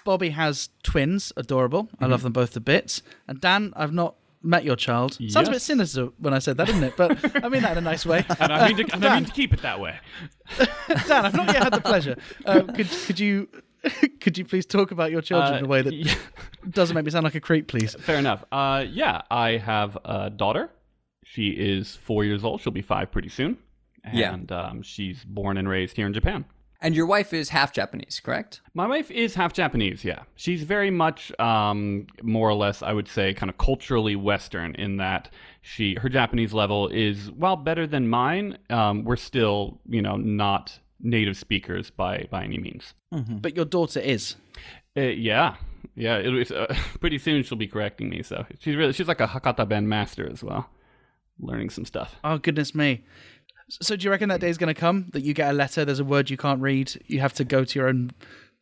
Bobby 0.04 0.30
has 0.30 0.70
twins, 0.82 1.32
adorable. 1.36 1.88
I 2.00 2.06
love 2.06 2.22
them 2.22 2.32
both 2.32 2.52
to 2.52 2.60
bits. 2.60 3.02
And 3.28 3.40
Dan, 3.40 3.72
I've 3.76 3.92
not 3.92 4.14
met 4.44 4.64
your 4.64 4.76
child. 4.76 5.18
Sounds 5.28 5.48
a 5.48 5.52
bit 5.52 5.62
sinister 5.62 6.06
when 6.18 6.34
I 6.34 6.38
said 6.38 6.56
that, 6.58 6.66
didn't 6.66 6.84
it? 6.84 6.96
But 6.96 7.44
I 7.44 7.48
mean 7.48 7.62
that 7.62 7.72
in 7.72 7.78
a 7.78 7.80
nice 7.80 8.04
way. 8.06 8.24
and 8.40 8.52
I 8.52 8.68
mean 8.68 8.86
to, 8.86 8.94
and 8.94 9.04
I 9.04 9.14
mean 9.16 9.24
to 9.24 9.32
keep 9.32 9.52
it 9.54 9.62
that 9.62 9.80
way 9.80 9.98
Dan, 11.08 11.24
I've 11.26 11.34
not 11.34 11.46
yet 11.46 11.62
had 11.64 11.72
the 11.72 11.80
pleasure. 11.80 12.16
Uh, 12.44 12.62
could 12.62 12.88
could 13.06 13.18
you 13.18 13.48
could 14.20 14.36
you 14.38 14.44
please 14.44 14.66
talk 14.66 14.90
about 14.90 15.10
your 15.10 15.22
children 15.22 15.58
in 15.58 15.64
a 15.64 15.68
way 15.68 15.82
that 15.82 15.92
Uh, 15.92 15.96
yeah. 15.96 16.14
doesn't 16.70 16.94
make 16.94 17.04
me 17.04 17.10
sound 17.10 17.24
like 17.24 17.34
a 17.34 17.40
creep, 17.40 17.66
please? 17.68 17.94
Fair 18.00 18.18
enough. 18.18 18.44
Uh, 18.52 18.84
yeah, 18.88 19.22
I 19.30 19.56
have 19.56 19.96
a 20.04 20.30
daughter. 20.30 20.70
She 21.24 21.48
is 21.50 21.96
four 21.96 22.24
years 22.24 22.44
old. 22.44 22.60
She'll 22.60 22.72
be 22.72 22.82
five 22.82 23.10
pretty 23.10 23.28
soon. 23.30 23.58
Yeah. 24.12 24.34
and 24.34 24.52
um, 24.52 24.82
she's 24.82 25.24
born 25.24 25.56
and 25.56 25.66
raised 25.66 25.96
here 25.96 26.06
in 26.06 26.12
Japan. 26.12 26.44
And 26.84 26.94
your 26.94 27.06
wife 27.06 27.32
is 27.32 27.48
half 27.48 27.72
Japanese, 27.72 28.20
correct? 28.22 28.60
My 28.74 28.86
wife 28.86 29.10
is 29.10 29.34
half 29.34 29.54
Japanese, 29.54 30.04
yeah. 30.04 30.24
She's 30.36 30.64
very 30.64 30.90
much, 30.90 31.32
um, 31.40 32.06
more 32.22 32.46
or 32.46 32.52
less, 32.52 32.82
I 32.82 32.92
would 32.92 33.08
say, 33.08 33.32
kind 33.32 33.48
of 33.48 33.56
culturally 33.56 34.16
Western 34.16 34.74
in 34.74 34.98
that 34.98 35.30
she 35.62 35.94
her 35.94 36.10
Japanese 36.10 36.52
level 36.52 36.88
is, 36.88 37.30
while 37.30 37.56
better 37.56 37.86
than 37.86 38.08
mine, 38.08 38.58
um, 38.68 39.02
we're 39.02 39.16
still, 39.16 39.80
you 39.88 40.02
know, 40.02 40.16
not 40.16 40.78
native 41.00 41.38
speakers 41.38 41.88
by 41.88 42.26
by 42.30 42.44
any 42.44 42.58
means. 42.58 42.92
But 43.40 43.56
your 43.56 43.64
daughter 43.64 44.00
is. 44.00 44.36
Uh, 44.94 45.02
yeah, 45.02 45.56
yeah. 45.94 46.16
It, 46.18 46.34
it's, 46.34 46.50
uh, 46.50 46.76
pretty 47.00 47.16
soon 47.16 47.44
she'll 47.44 47.56
be 47.56 47.66
correcting 47.66 48.10
me. 48.10 48.22
So 48.22 48.44
she's 48.58 48.76
really 48.76 48.92
she's 48.92 49.08
like 49.08 49.22
a 49.22 49.26
Hakata 49.26 49.66
Ben 49.66 49.88
master 49.88 50.30
as 50.30 50.44
well, 50.44 50.68
learning 51.40 51.70
some 51.70 51.86
stuff. 51.86 52.16
Oh 52.22 52.36
goodness 52.36 52.74
me. 52.74 53.04
So 53.80 53.96
do 53.96 54.04
you 54.04 54.10
reckon 54.10 54.28
that 54.28 54.40
day 54.40 54.48
is 54.48 54.58
going 54.58 54.72
to 54.72 54.78
come 54.78 55.08
that 55.12 55.22
you 55.22 55.34
get 55.34 55.50
a 55.50 55.52
letter? 55.52 55.84
There's 55.84 56.00
a 56.00 56.04
word 56.04 56.30
you 56.30 56.36
can't 56.36 56.60
read. 56.60 57.00
You 57.06 57.20
have 57.20 57.32
to 57.34 57.44
go 57.44 57.64
to 57.64 57.78
your 57.78 57.88
own 57.88 58.12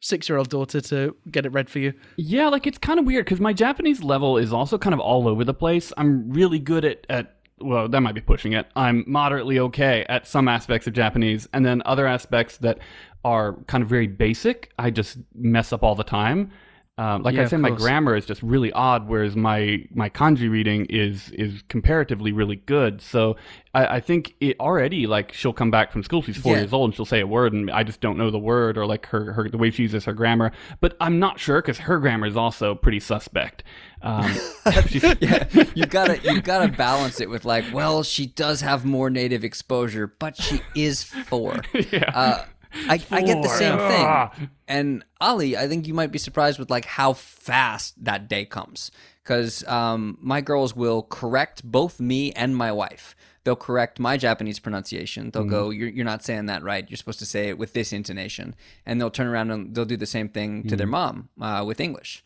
six-year-old 0.00 0.49
daughter 0.49 0.81
to 0.81 1.14
get 1.31 1.47
it 1.47 1.50
read 1.50 1.71
for 1.71 1.78
you. 1.78 1.92
Yeah, 2.16 2.49
like 2.49 2.66
it's 2.66 2.78
kind 2.78 2.99
of 2.99 3.07
weird 3.07 3.25
because 3.25 3.40
my 3.40 3.52
Japanese 3.52 4.02
level 4.02 4.37
is 4.37 4.52
also 4.52 4.76
kind 4.78 4.95
of 4.95 5.00
all 5.00 5.28
over 5.28 5.45
the 5.45 5.54
place. 5.54 5.92
I'm 5.97 6.31
really 6.31 6.59
good 6.59 6.85
at 6.85 7.07
at 7.09 7.37
well, 7.61 7.88
that 7.88 8.00
might 8.00 8.14
be 8.14 8.21
pushing 8.21 8.52
it. 8.52 8.66
I'm 8.75 9.04
moderately 9.07 9.59
okay 9.61 10.04
at 10.09 10.26
some 10.26 10.49
aspects 10.49 10.88
of 10.88 10.95
Japanese, 10.95 11.49
and 11.52 11.64
then 11.64 11.83
other 11.87 12.07
aspects 12.07 12.57
that 12.59 12.81
are 13.25 13.54
kind 13.69 13.83
of 13.83 13.88
very 13.88 14.09
basic, 14.09 14.73
I 14.78 14.90
just 14.90 15.19
mess 15.35 15.73
up 15.73 15.85
all 15.85 15.95
the 15.95 16.02
time. 16.02 16.50
Um, 16.99 17.23
like 17.23 17.35
Yeah, 17.37 17.43
I 17.43 17.47
said, 17.47 17.61
my 17.61 17.71
grammar 17.71 18.15
is 18.15 18.27
just 18.27 18.43
really 18.43 18.71
odd, 18.73 19.09
whereas 19.09 19.35
my 19.35 19.87
my 19.95 20.11
kanji 20.11 20.51
reading 20.51 20.85
is 20.91 21.31
is 21.31 21.63
comparatively 21.71 22.33
really 22.33 22.57
good. 22.57 23.01
So 23.01 23.37
I, 23.73 23.97
I 23.97 24.01
think 24.01 24.35
it 24.41 24.61
already 24.61 25.07
like 25.07 25.33
she'll 25.33 25.55
come 25.55 25.71
back 25.71 25.91
from 25.91 26.03
school. 26.03 26.21
She's 26.21 26.37
four 26.37 26.53
Yeah. 26.53 26.61
years 26.61 26.73
old, 26.75 26.89
and 26.91 26.95
she'll 26.95 27.07
say 27.07 27.21
a 27.21 27.27
word, 27.27 27.55
and 27.55 27.71
I 27.71 27.83
just 27.83 28.03
don't 28.03 28.19
know 28.19 28.31
the 28.31 28.39
word 28.39 28.77
or 28.77 28.85
like 28.85 29.07
her, 29.07 29.33
her 29.33 29.49
the 29.49 29.57
way 29.57 29.71
she 29.71 29.85
uses 29.85 30.05
her 30.05 30.13
grammar. 30.13 30.53
But 30.81 30.95
I'm 31.01 31.19
not 31.19 31.41
sure 31.41 31.63
because 31.63 31.79
her 31.79 31.99
grammar 31.99 32.27
is 32.27 32.37
also 32.37 32.75
pretty 32.75 33.01
suspect. 33.01 33.65
Um, 34.03 34.31
yeah, 34.91 35.47
you 35.75 35.87
gotta 35.87 36.19
you 36.23 36.43
gotta 36.43 36.69
balance 36.71 37.23
it 37.23 37.31
with 37.31 37.47
like, 37.47 37.65
well, 37.73 38.03
she 38.03 38.27
does 38.27 38.61
have 38.61 38.85
more 38.85 39.09
native 39.09 39.45
exposure, 39.45 40.09
but 40.19 40.37
she 40.37 40.61
is 40.75 41.05
four. 41.05 41.63
yeah. 41.91 42.11
Uh, 42.15 42.45
I, 42.75 43.02
I 43.11 43.23
get 43.23 43.43
the 43.43 43.49
same 43.49 43.79
thing. 43.79 44.07
Ah. 44.07 44.33
And 44.69 45.05
Ollie, 45.21 45.57
I 45.57 45.69
think 45.69 45.87
you 45.87 45.95
might 45.95 46.12
be 46.12 46.19
surprised 46.19 46.59
with 46.59 46.71
like 46.71 46.85
how 46.85 47.12
fast 47.12 48.02
that 48.05 48.29
day 48.29 48.45
comes. 48.45 48.91
Because 49.23 49.67
um, 49.69 50.19
my 50.21 50.41
girls 50.41 50.75
will 50.75 51.02
correct 51.02 51.62
both 51.64 52.00
me 52.00 52.33
and 52.33 52.57
my 52.57 52.73
wife. 52.73 53.14
They'll 53.45 53.57
correct 53.57 54.00
my 54.00 54.17
Japanese 54.17 54.59
pronunciation. 54.59 55.31
They'll 55.31 55.45
go, 55.45 55.71
you're, 55.71 55.88
you're 55.88 56.05
not 56.05 56.25
saying 56.25 56.47
that 56.47 56.62
right. 56.62 56.88
You're 56.88 56.97
supposed 56.97 57.19
to 57.21 57.26
say 57.26 57.49
it 57.49 57.59
with 57.59 57.73
this 57.73 57.93
intonation. 57.93 58.55
And 58.87 59.00
they'll 59.00 59.11
turn 59.11 59.26
around 59.26 59.50
and 59.50 59.75
they'll 59.75 59.85
do 59.85 59.97
the 59.97 60.07
same 60.07 60.29
thing 60.29 60.67
to 60.69 60.76
their 60.76 60.87
mom 60.87 61.29
uh, 61.41 61.64
with 61.67 61.81
English. 61.81 62.25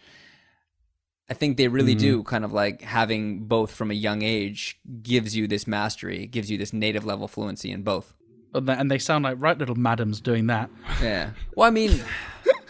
I 1.28 1.34
think 1.34 1.56
they 1.56 1.68
really 1.68 1.94
do 1.96 2.22
kind 2.22 2.44
of 2.44 2.52
like 2.52 2.82
having 2.82 3.40
both 3.44 3.72
from 3.72 3.90
a 3.90 3.94
young 3.94 4.22
age 4.22 4.78
gives 5.02 5.34
you 5.36 5.48
this 5.48 5.66
mastery, 5.66 6.26
gives 6.26 6.50
you 6.50 6.56
this 6.56 6.72
native 6.72 7.04
level 7.04 7.28
fluency 7.28 7.72
in 7.72 7.82
both. 7.82 8.14
And 8.56 8.90
they- 8.90 8.98
sound 8.98 9.24
like 9.24 9.36
right 9.38 9.56
little 9.58 9.74
madams 9.76 10.20
doing 10.20 10.46
that. 10.48 10.70
Yeah. 11.02 11.30
Well, 11.54 11.66
I 11.66 11.70
mean, 11.70 12.00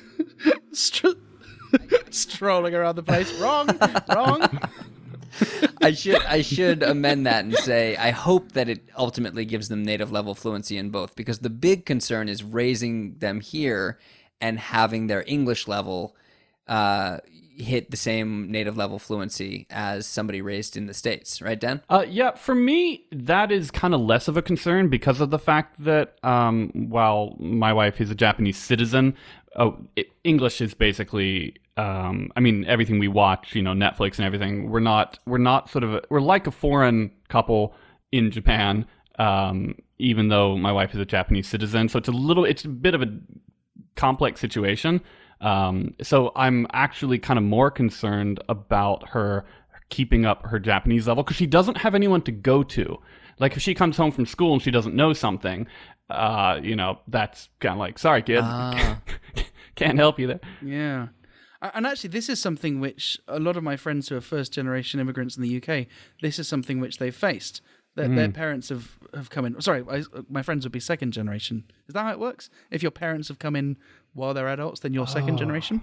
Str- 0.72 1.08
strolling 2.10 2.74
around 2.74 2.96
the 2.96 3.02
place. 3.02 3.32
Wrong, 3.40 3.68
wrong. 4.14 4.46
I 5.82 5.92
should 5.92 6.22
I 6.24 6.40
should 6.42 6.82
amend 6.82 7.26
that 7.26 7.44
and 7.44 7.54
say 7.54 7.94
I 7.96 8.10
hope 8.10 8.52
that 8.52 8.68
it 8.70 8.88
ultimately 8.96 9.44
gives 9.44 9.68
them 9.68 9.82
native 9.82 10.10
level 10.10 10.34
fluency 10.34 10.78
in 10.78 10.88
both 10.90 11.14
because 11.14 11.40
the 11.40 11.50
big 11.50 11.84
concern 11.84 12.28
is 12.30 12.42
raising 12.42 13.18
them 13.18 13.40
here 13.40 13.98
and 14.40 14.58
having 14.58 15.06
their 15.08 15.24
English 15.26 15.68
level 15.68 16.16
uh, 16.68 17.18
hit 17.56 17.90
the 17.90 17.96
same 17.96 18.50
native 18.50 18.76
level 18.76 18.98
fluency 18.98 19.66
as 19.70 20.06
somebody 20.06 20.40
raised 20.40 20.76
in 20.76 20.86
the 20.86 20.94
states, 20.94 21.40
right, 21.40 21.58
Dan? 21.58 21.82
Uh, 21.88 22.04
yeah, 22.08 22.34
for 22.34 22.54
me, 22.54 23.06
that 23.12 23.50
is 23.50 23.70
kind 23.70 23.94
of 23.94 24.00
less 24.00 24.28
of 24.28 24.36
a 24.36 24.42
concern 24.42 24.88
because 24.88 25.20
of 25.20 25.30
the 25.30 25.38
fact 25.38 25.82
that 25.84 26.22
um, 26.24 26.70
while 26.74 27.36
my 27.38 27.72
wife 27.72 28.00
is 28.00 28.10
a 28.10 28.14
Japanese 28.14 28.58
citizen, 28.58 29.14
oh, 29.56 29.78
it, 29.96 30.08
English 30.24 30.60
is 30.60 30.74
basically. 30.74 31.54
Um, 31.78 32.32
I 32.34 32.40
mean, 32.40 32.64
everything 32.64 32.98
we 32.98 33.08
watch, 33.08 33.54
you 33.54 33.62
know, 33.62 33.72
Netflix 33.72 34.16
and 34.16 34.24
everything. 34.24 34.70
We're 34.70 34.80
not. 34.80 35.18
We're 35.26 35.38
not 35.38 35.68
sort 35.68 35.84
of. 35.84 35.94
A, 35.94 36.02
we're 36.08 36.20
like 36.20 36.46
a 36.46 36.50
foreign 36.50 37.10
couple 37.28 37.74
in 38.12 38.30
Japan. 38.30 38.86
Um, 39.18 39.76
even 39.98 40.28
though 40.28 40.56
my 40.56 40.72
wife 40.72 40.94
is 40.94 41.00
a 41.00 41.06
Japanese 41.06 41.48
citizen, 41.48 41.88
so 41.88 41.98
it's 41.98 42.08
a 42.08 42.12
little. 42.12 42.44
It's 42.44 42.64
a 42.64 42.68
bit 42.68 42.94
of 42.94 43.02
a 43.02 43.18
complex 43.94 44.40
situation. 44.40 45.00
Um, 45.40 45.94
so 46.02 46.32
I'm 46.34 46.66
actually 46.72 47.18
kind 47.18 47.38
of 47.38 47.44
more 47.44 47.70
concerned 47.70 48.42
about 48.48 49.08
her 49.10 49.44
keeping 49.88 50.26
up 50.26 50.44
her 50.46 50.58
Japanese 50.58 51.06
level 51.06 51.22
because 51.22 51.36
she 51.36 51.46
doesn't 51.46 51.76
have 51.78 51.94
anyone 51.94 52.22
to 52.22 52.32
go 52.32 52.62
to. 52.62 52.98
Like 53.38 53.56
if 53.56 53.62
she 53.62 53.74
comes 53.74 53.96
home 53.96 54.10
from 54.12 54.26
school 54.26 54.54
and 54.54 54.62
she 54.62 54.70
doesn't 54.70 54.94
know 54.94 55.12
something, 55.12 55.66
uh, 56.10 56.58
you 56.62 56.74
know, 56.74 57.00
that's 57.08 57.48
kind 57.60 57.74
of 57.74 57.78
like, 57.78 57.98
sorry, 57.98 58.22
kid, 58.22 58.40
Ah. 58.42 59.00
can't 59.76 59.98
help 59.98 60.18
you 60.18 60.26
there. 60.26 60.40
Yeah. 60.62 61.08
And 61.74 61.86
actually, 61.86 62.10
this 62.10 62.28
is 62.28 62.40
something 62.40 62.80
which 62.80 63.18
a 63.28 63.40
lot 63.40 63.56
of 63.56 63.62
my 63.64 63.76
friends 63.76 64.08
who 64.08 64.16
are 64.16 64.20
first 64.20 64.52
generation 64.52 65.00
immigrants 65.00 65.36
in 65.36 65.42
the 65.42 65.56
UK, 65.56 65.86
this 66.22 66.38
is 66.38 66.46
something 66.46 66.80
which 66.80 66.98
they've 66.98 67.14
faced. 67.14 67.60
Their, 67.96 68.08
their 68.08 68.28
parents 68.28 68.68
have, 68.68 68.98
have 69.14 69.30
come 69.30 69.46
in. 69.46 69.58
Sorry, 69.62 69.82
I, 69.90 70.02
my 70.28 70.42
friends 70.42 70.66
would 70.66 70.72
be 70.72 70.80
second 70.80 71.12
generation. 71.12 71.64
Is 71.88 71.94
that 71.94 72.02
how 72.04 72.10
it 72.12 72.18
works? 72.20 72.50
If 72.70 72.82
your 72.82 72.90
parents 72.90 73.28
have 73.28 73.38
come 73.38 73.56
in 73.56 73.78
while 74.16 74.34
they're 74.34 74.48
adults, 74.48 74.80
then 74.80 74.92
you're 74.92 75.06
second 75.06 75.34
ah. 75.34 75.38
generation? 75.38 75.82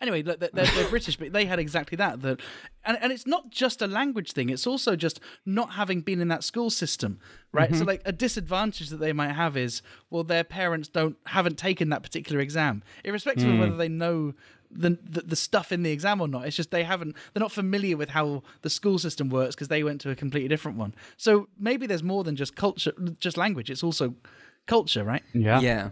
Anyway, 0.00 0.22
look, 0.22 0.40
they're, 0.40 0.50
they're, 0.52 0.66
they're 0.66 0.88
British, 0.90 1.16
but 1.16 1.32
they 1.32 1.46
had 1.46 1.58
exactly 1.58 1.96
that. 1.96 2.20
That, 2.22 2.40
and, 2.84 2.98
and 3.00 3.12
it's 3.12 3.26
not 3.26 3.50
just 3.50 3.80
a 3.80 3.86
language 3.86 4.32
thing; 4.32 4.50
it's 4.50 4.66
also 4.66 4.94
just 4.94 5.20
not 5.46 5.72
having 5.72 6.02
been 6.02 6.20
in 6.20 6.28
that 6.28 6.44
school 6.44 6.68
system, 6.68 7.18
right? 7.52 7.70
So, 7.70 7.76
mm-hmm. 7.76 7.88
like, 7.88 8.02
a 8.04 8.12
disadvantage 8.12 8.90
that 8.90 8.98
they 8.98 9.12
might 9.12 9.32
have 9.32 9.56
is, 9.56 9.80
well, 10.10 10.22
their 10.22 10.44
parents 10.44 10.88
don't 10.88 11.16
haven't 11.26 11.56
taken 11.56 11.88
that 11.90 12.02
particular 12.02 12.40
exam, 12.40 12.82
irrespective 13.04 13.48
of 13.48 13.54
mm. 13.54 13.60
whether 13.60 13.76
they 13.76 13.88
know 13.88 14.34
the, 14.70 14.98
the 15.02 15.22
the 15.22 15.36
stuff 15.36 15.72
in 15.72 15.82
the 15.82 15.92
exam 15.92 16.20
or 16.20 16.28
not. 16.28 16.46
It's 16.46 16.56
just 16.56 16.70
they 16.70 16.84
haven't, 16.84 17.16
they're 17.32 17.40
not 17.40 17.52
familiar 17.52 17.96
with 17.96 18.10
how 18.10 18.42
the 18.62 18.70
school 18.70 18.98
system 18.98 19.30
works 19.30 19.54
because 19.54 19.68
they 19.68 19.82
went 19.82 20.00
to 20.02 20.10
a 20.10 20.14
completely 20.14 20.48
different 20.48 20.76
one. 20.76 20.94
So 21.16 21.48
maybe 21.58 21.86
there's 21.86 22.02
more 22.02 22.24
than 22.24 22.36
just 22.36 22.54
culture, 22.54 22.92
just 23.18 23.36
language. 23.36 23.70
It's 23.70 23.82
also 23.82 24.14
culture, 24.66 25.04
right? 25.04 25.22
Yeah, 25.32 25.60
Yeah. 25.60 25.90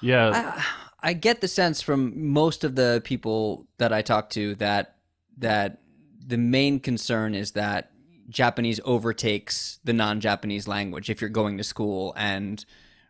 Yeah. 0.00 0.62
I 1.02 1.12
get 1.12 1.40
the 1.40 1.48
sense 1.48 1.82
from 1.82 2.32
most 2.32 2.64
of 2.64 2.74
the 2.74 3.00
people 3.04 3.66
that 3.78 3.92
I 3.92 4.02
talk 4.02 4.30
to 4.30 4.54
that 4.56 4.96
that 5.38 5.82
the 6.26 6.38
main 6.38 6.80
concern 6.80 7.34
is 7.34 7.52
that 7.52 7.92
Japanese 8.28 8.80
overtakes 8.84 9.78
the 9.84 9.92
non-Japanese 9.92 10.66
language 10.66 11.10
if 11.10 11.20
you're 11.20 11.30
going 11.30 11.58
to 11.58 11.64
school 11.64 12.12
and 12.16 12.64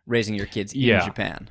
raising 0.05 0.35
your 0.35 0.45
kids 0.45 0.73
in 0.73 0.81
Yeah. 0.81 1.05
Japan. 1.05 1.49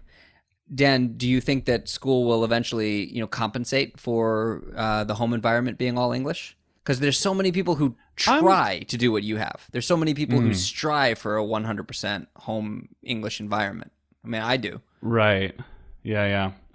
Dan, 0.73 1.15
do 1.17 1.29
you 1.29 1.41
think 1.41 1.65
that 1.67 1.89
school 1.89 2.25
will 2.25 2.45
eventually, 2.45 3.13
you 3.13 3.21
know, 3.21 3.27
compensate 3.27 3.99
for 4.01 4.63
uh, 4.77 5.05
the 5.05 5.15
home 5.15 5.33
environment 5.33 5.79
being 5.79 5.97
all 5.99 6.13
English? 6.13 6.57
Because 6.83 7.01
there's 7.01 7.19
so 7.19 7.35
many 7.35 7.51
people 7.53 7.75
who 7.75 7.97
try 8.17 8.85
to 8.89 8.97
do 8.97 9.11
what 9.11 9.23
you 9.23 9.37
have. 9.37 9.67
There's 9.73 9.87
so 9.87 9.97
many 9.97 10.15
people 10.15 10.41
who 10.41 10.55
strive 10.55 11.19
for 11.19 11.37
a 11.37 11.43
100% 11.43 12.27
home 12.37 12.89
English 13.03 13.41
environment. 13.41 13.93
I 14.27 14.29
mean, 14.29 14.43
I 14.43 14.57
do. 14.57 14.81
Right. 15.01 15.55
Yeah, 16.03 16.27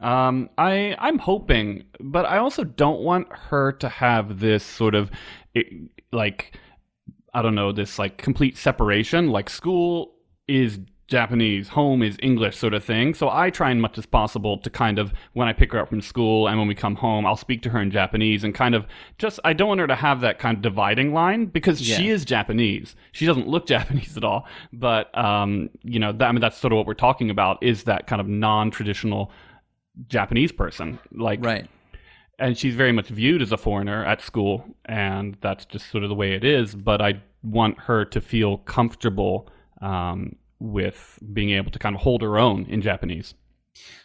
yeah. 0.02 0.28
Um, 0.28 0.50
I 0.58 0.96
I'm 1.00 1.20
hoping, 1.20 1.84
but 2.00 2.26
I 2.26 2.38
also 2.38 2.64
don't 2.64 3.02
want 3.02 3.28
her 3.32 3.74
to 3.74 3.90
have 3.90 4.40
this 4.40 4.64
sort 4.64 4.96
of 4.96 5.12
like 6.12 6.58
I 7.34 7.42
don't 7.42 7.56
know 7.56 7.72
this 7.72 8.00
like 8.00 8.18
complete 8.18 8.58
separation. 8.58 9.30
Like 9.30 9.50
school 9.50 10.14
is 10.48 10.80
Japanese, 11.12 11.68
home 11.68 12.02
is 12.02 12.18
English, 12.24 12.56
sort 12.58 12.74
of 12.74 12.84
thing. 12.86 13.14
So 13.14 13.30
I 13.30 13.50
try 13.50 13.70
as 13.72 13.78
much 13.78 13.98
as 13.98 14.06
possible 14.06 14.58
to 14.60 14.70
kind 14.70 14.98
of 14.98 15.14
when 15.34 15.50
I 15.50 15.52
pick 15.54 15.74
her 15.74 15.80
up 15.80 15.90
from 15.90 16.00
school 16.00 16.48
and 16.48 16.58
when 16.58 16.70
we 16.70 16.74
come 16.74 16.96
home, 16.96 17.26
I'll 17.26 17.36
speak 17.36 17.62
to 17.64 17.70
her 17.70 17.82
in 17.82 17.92
Japanese 17.92 18.46
and 18.46 18.56
kind 18.56 18.74
of 18.74 18.86
just 19.18 19.38
I 19.44 19.52
don't 19.52 19.68
want 19.68 19.82
her 19.82 19.88
to 19.88 19.96
have 19.96 20.22
that 20.22 20.40
kind 20.40 20.56
of 20.56 20.62
dividing 20.62 21.14
line 21.14 21.48
because 21.48 21.82
she 21.82 22.08
is 22.10 22.24
Japanese. 22.24 22.96
She 23.12 23.26
doesn't 23.26 23.46
look 23.46 23.68
Japanese 23.76 24.16
at 24.16 24.24
all, 24.24 24.48
but 24.72 25.16
um, 25.18 25.70
you 25.84 26.00
know, 26.00 26.14
that, 26.14 26.30
I 26.30 26.32
mean, 26.32 26.40
that's 26.40 26.58
sort 26.58 26.72
of 26.72 26.78
what 26.78 26.88
we're 26.88 26.94
talking 26.94 27.30
about 27.30 27.62
is 27.62 27.84
that 27.84 28.08
kind 28.08 28.22
of 28.22 28.28
non-traditional 28.30 29.32
Japanese 30.08 30.54
person, 30.54 30.98
like, 31.12 31.44
Right. 31.44 31.68
and 32.40 32.58
she's 32.58 32.74
very 32.76 32.94
much 32.94 33.10
viewed 33.10 33.42
as 33.42 33.52
a 33.52 33.58
foreigner 33.58 34.06
at 34.06 34.22
school, 34.22 34.64
and 34.86 35.36
that's 35.42 35.66
just 35.66 35.92
sort 35.92 36.06
of 36.06 36.10
the 36.10 36.16
way 36.16 36.32
it 36.34 36.46
is. 36.46 36.74
But 36.74 37.02
I 37.02 37.22
want 37.44 37.78
her 37.82 38.06
to 38.06 38.22
feel 38.22 38.60
comfortable 38.60 39.50
um, 39.82 40.38
with 40.62 41.18
being 41.34 41.50
able 41.50 41.72
to 41.72 41.80
kind 41.80 41.96
of 41.96 42.02
hold 42.02 42.22
her 42.22 42.38
own 42.38 42.66
in 42.66 42.82
Japanese. 42.82 43.34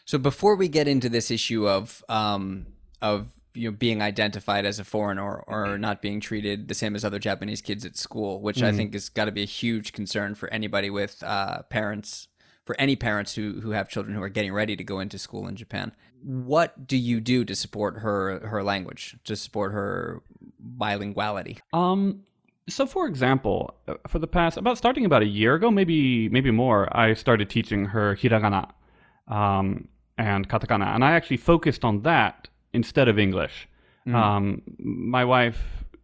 So 0.06 0.16
before 0.16 0.56
we 0.56 0.68
get 0.68 0.88
into 0.88 1.08
this 1.08 1.30
issue 1.30 1.68
of 1.68 2.02
um, 2.08 2.66
of 3.02 3.28
you 3.52 3.70
know 3.70 3.76
being 3.76 4.00
identified 4.00 4.64
as 4.64 4.78
a 4.78 4.84
foreigner 4.84 5.40
or 5.46 5.76
not 5.76 6.00
being 6.00 6.20
treated 6.20 6.68
the 6.68 6.75
same 6.75 6.94
as 6.94 7.04
other 7.04 7.18
Japanese 7.18 7.60
kids 7.60 7.84
at 7.84 7.96
school, 7.96 8.40
which 8.40 8.62
I 8.62 8.72
think 8.72 8.94
has 8.94 9.08
got 9.08 9.26
to 9.26 9.32
be 9.32 9.42
a 9.42 9.46
huge 9.46 9.92
concern 9.92 10.34
for 10.34 10.48
anybody 10.50 10.88
with 10.88 11.22
uh, 11.22 11.62
parents, 11.62 12.28
for 12.64 12.75
any 12.78 12.96
parents 12.96 13.34
who 13.34 13.60
who 13.60 13.70
have 13.70 13.88
children 13.88 14.14
who 14.16 14.22
are 14.22 14.28
getting 14.30 14.52
ready 14.52 14.76
to 14.76 14.84
go 14.84 15.00
into 15.00 15.18
school 15.18 15.46
in 15.48 15.56
Japan. 15.56 15.92
What 16.22 16.86
do 16.86 16.96
you 16.96 17.20
do 17.20 17.44
to 17.44 17.54
support 17.54 17.98
her 17.98 18.46
her 18.46 18.62
language, 18.62 19.16
to 19.25 19.36
support 19.36 19.72
her 19.72 20.22
bilinguality? 20.60 21.58
Um, 21.72 22.22
so 22.68 22.87
for 22.87 23.06
example, 23.06 23.75
uh, 23.87 23.94
for 24.08 24.18
the 24.18 24.26
past 24.26 24.56
about 24.56 24.78
starting 24.78 25.04
about 25.04 25.23
a 25.23 25.26
year 25.26 25.54
ago, 25.54 25.70
maybe 25.70 26.28
maybe 26.28 26.50
more, 26.50 26.94
I 26.96 27.14
started 27.14 27.49
teaching 27.49 27.87
her 27.87 28.16
hiragana 28.16 28.70
um, 29.28 29.88
and 30.18 30.49
katakana, 30.49 30.94
and 30.94 31.04
I 31.04 31.12
actually 31.12 31.37
focused 31.37 31.85
on 31.85 32.02
that 32.02 32.49
instead 32.73 33.08
of 33.08 33.18
English. 33.18 33.68
Um, 34.14 34.62
my 34.78 35.25
wife 35.25 35.58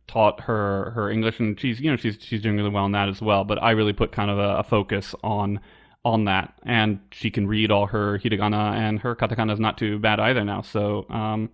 taught 0.06 0.40
her 0.40 0.90
her 0.90 1.10
English, 1.10 1.40
and 1.40 1.58
she's 1.58 1.80
you 1.80 1.90
know 1.90 1.96
she's 1.96 2.18
she's 2.20 2.42
doing 2.42 2.56
really 2.56 2.70
well 2.70 2.86
in 2.86 2.92
that 2.92 3.08
as 3.08 3.20
well. 3.20 3.44
But 3.44 3.62
I 3.62 3.72
really 3.72 3.92
put 3.92 4.12
kind 4.12 4.30
of 4.30 4.38
a, 4.38 4.58
a 4.58 4.62
focus 4.62 5.14
on 5.24 5.60
on 6.04 6.24
that, 6.24 6.54
and 6.64 7.00
she 7.12 7.30
can 7.30 7.46
read 7.46 7.70
all 7.70 7.86
her 7.86 8.18
hiragana, 8.18 8.74
and 8.74 9.00
her 9.00 9.16
katakana 9.16 9.52
is 9.52 9.60
not 9.60 9.78
too 9.78 9.98
bad 9.98 10.20
either 10.20 10.44
now. 10.44 10.62
So. 10.62 11.06
Um, 11.10 11.50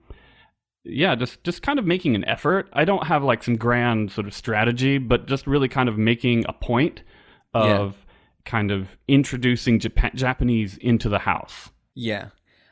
yeah, 0.85 1.15
just 1.15 1.43
just 1.45 1.63
kind 1.63 1.79
of 1.79 1.85
making 1.85 2.15
an 2.15 2.25
effort. 2.25 2.69
I 2.73 2.85
don't 2.85 3.07
have 3.07 3.23
like 3.23 3.43
some 3.43 3.57
grand 3.57 4.11
sort 4.13 4.27
of 4.27 4.35
strategy, 4.35 4.99
but 4.99 5.27
just 5.27 5.47
really 5.47 5.69
kind 5.69 5.89
of 5.89 5.99
making 5.99 6.45
a 6.49 6.53
point 6.53 7.03
of 7.55 8.07
kind 8.45 8.71
of 8.71 8.97
introducing 9.09 9.79
Japa- 9.79 10.15
Japanese 10.15 10.77
into 10.79 11.09
the 11.09 11.19
house. 11.19 11.71
Yeah. 11.95 12.29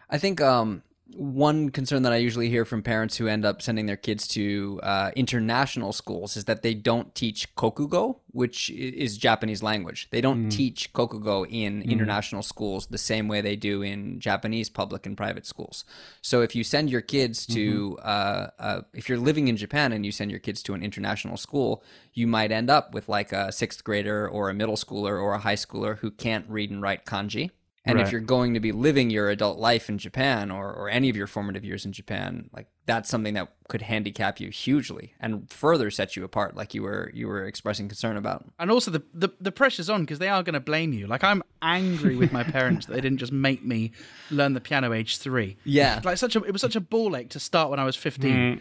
I 0.08 0.18
think 0.18 0.40
um, 0.40 0.82
one 1.14 1.70
concern 1.70 2.02
that 2.02 2.12
I 2.12 2.16
usually 2.16 2.48
hear 2.50 2.64
from 2.64 2.82
parents 2.82 3.16
who 3.16 3.28
end 3.28 3.44
up 3.44 3.62
sending 3.62 3.86
their 3.86 3.96
kids 3.96 4.26
to 4.28 4.80
uh, 4.82 5.12
international 5.14 5.92
schools 5.92 6.36
is 6.36 6.46
that 6.46 6.62
they 6.62 6.74
don't 6.74 7.14
teach 7.14 7.54
kokugo, 7.54 8.18
which 8.32 8.70
is 8.70 9.16
Japanese 9.16 9.62
language. 9.62 10.08
They 10.10 10.20
don't 10.20 10.50
teach 10.50 10.92
kokugo 10.92 11.46
in 11.48 11.82
international 11.82 12.42
schools 12.42 12.86
the 12.86 12.98
same 12.98 13.28
way 13.28 13.40
they 13.40 13.54
do 13.54 13.82
in 13.82 14.18
Japanese 14.18 14.68
public 14.68 15.06
and 15.06 15.16
private 15.16 15.46
schools. 15.46 15.84
So 16.22 16.42
if 16.42 16.56
you 16.56 16.64
send 16.64 16.90
your 16.90 17.02
kids 17.02 17.46
to, 17.46 17.98
uh, 18.02 18.48
uh, 18.58 18.80
if 18.92 19.08
you're 19.08 19.18
living 19.18 19.46
in 19.46 19.56
Japan 19.56 19.92
and 19.92 20.04
you 20.04 20.10
send 20.10 20.30
your 20.30 20.40
kids 20.40 20.62
to 20.64 20.74
an 20.74 20.82
international 20.82 21.36
school, 21.36 21.84
you 22.14 22.26
might 22.26 22.50
end 22.50 22.68
up 22.68 22.94
with 22.94 23.08
like 23.08 23.32
a 23.32 23.52
sixth 23.52 23.84
grader 23.84 24.28
or 24.28 24.50
a 24.50 24.54
middle 24.54 24.76
schooler 24.76 25.22
or 25.22 25.34
a 25.34 25.38
high 25.38 25.54
schooler 25.54 25.98
who 25.98 26.10
can't 26.10 26.48
read 26.48 26.70
and 26.70 26.82
write 26.82 27.04
kanji. 27.06 27.50
And 27.86 28.00
if 28.00 28.12
you're 28.12 28.20
going 28.20 28.54
to 28.54 28.60
be 28.60 28.72
living 28.72 29.10
your 29.10 29.30
adult 29.30 29.58
life 29.58 29.88
in 29.88 29.98
Japan 29.98 30.50
or, 30.50 30.72
or 30.72 30.88
any 30.88 31.08
of 31.08 31.16
your 31.16 31.26
formative 31.26 31.64
years 31.64 31.84
in 31.84 31.92
Japan, 31.92 32.50
like 32.52 32.66
that's 32.84 33.08
something 33.08 33.34
that 33.34 33.52
could 33.68 33.82
handicap 33.82 34.40
you 34.40 34.50
hugely 34.50 35.14
and 35.20 35.50
further 35.50 35.90
set 35.90 36.16
you 36.16 36.24
apart, 36.24 36.56
like 36.56 36.74
you 36.74 36.82
were 36.82 37.10
you 37.14 37.26
were 37.28 37.44
expressing 37.44 37.88
concern 37.88 38.16
about. 38.16 38.44
And 38.58 38.70
also 38.70 38.90
the 38.90 39.02
the, 39.14 39.28
the 39.40 39.52
pressure's 39.52 39.88
on 39.88 40.02
because 40.02 40.18
they 40.18 40.28
are 40.28 40.42
going 40.42 40.54
to 40.54 40.60
blame 40.60 40.92
you. 40.92 41.06
Like 41.06 41.24
I'm 41.24 41.42
angry 41.62 42.16
with 42.16 42.32
my 42.32 42.42
parents 42.42 42.86
that 42.86 42.94
they 42.94 43.00
didn't 43.00 43.18
just 43.18 43.32
make 43.32 43.64
me 43.64 43.92
learn 44.30 44.54
the 44.54 44.60
piano 44.60 44.92
age 44.92 45.18
three. 45.18 45.56
Yeah. 45.64 46.00
Like 46.04 46.18
such 46.18 46.36
a 46.36 46.42
it 46.42 46.52
was 46.52 46.60
such 46.60 46.76
a 46.76 46.80
ball 46.80 47.16
ache 47.16 47.30
to 47.30 47.40
start 47.40 47.70
when 47.70 47.78
I 47.78 47.84
was 47.84 47.96
15. 47.96 48.32
Mm. 48.32 48.60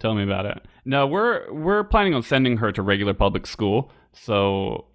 Tell 0.00 0.14
me 0.14 0.22
about 0.22 0.46
it. 0.46 0.66
No, 0.84 1.06
we're 1.06 1.50
we're 1.52 1.84
planning 1.84 2.14
on 2.14 2.22
sending 2.22 2.58
her 2.58 2.72
to 2.72 2.82
regular 2.82 3.14
public 3.14 3.46
school. 3.46 3.90
So, 4.12 4.86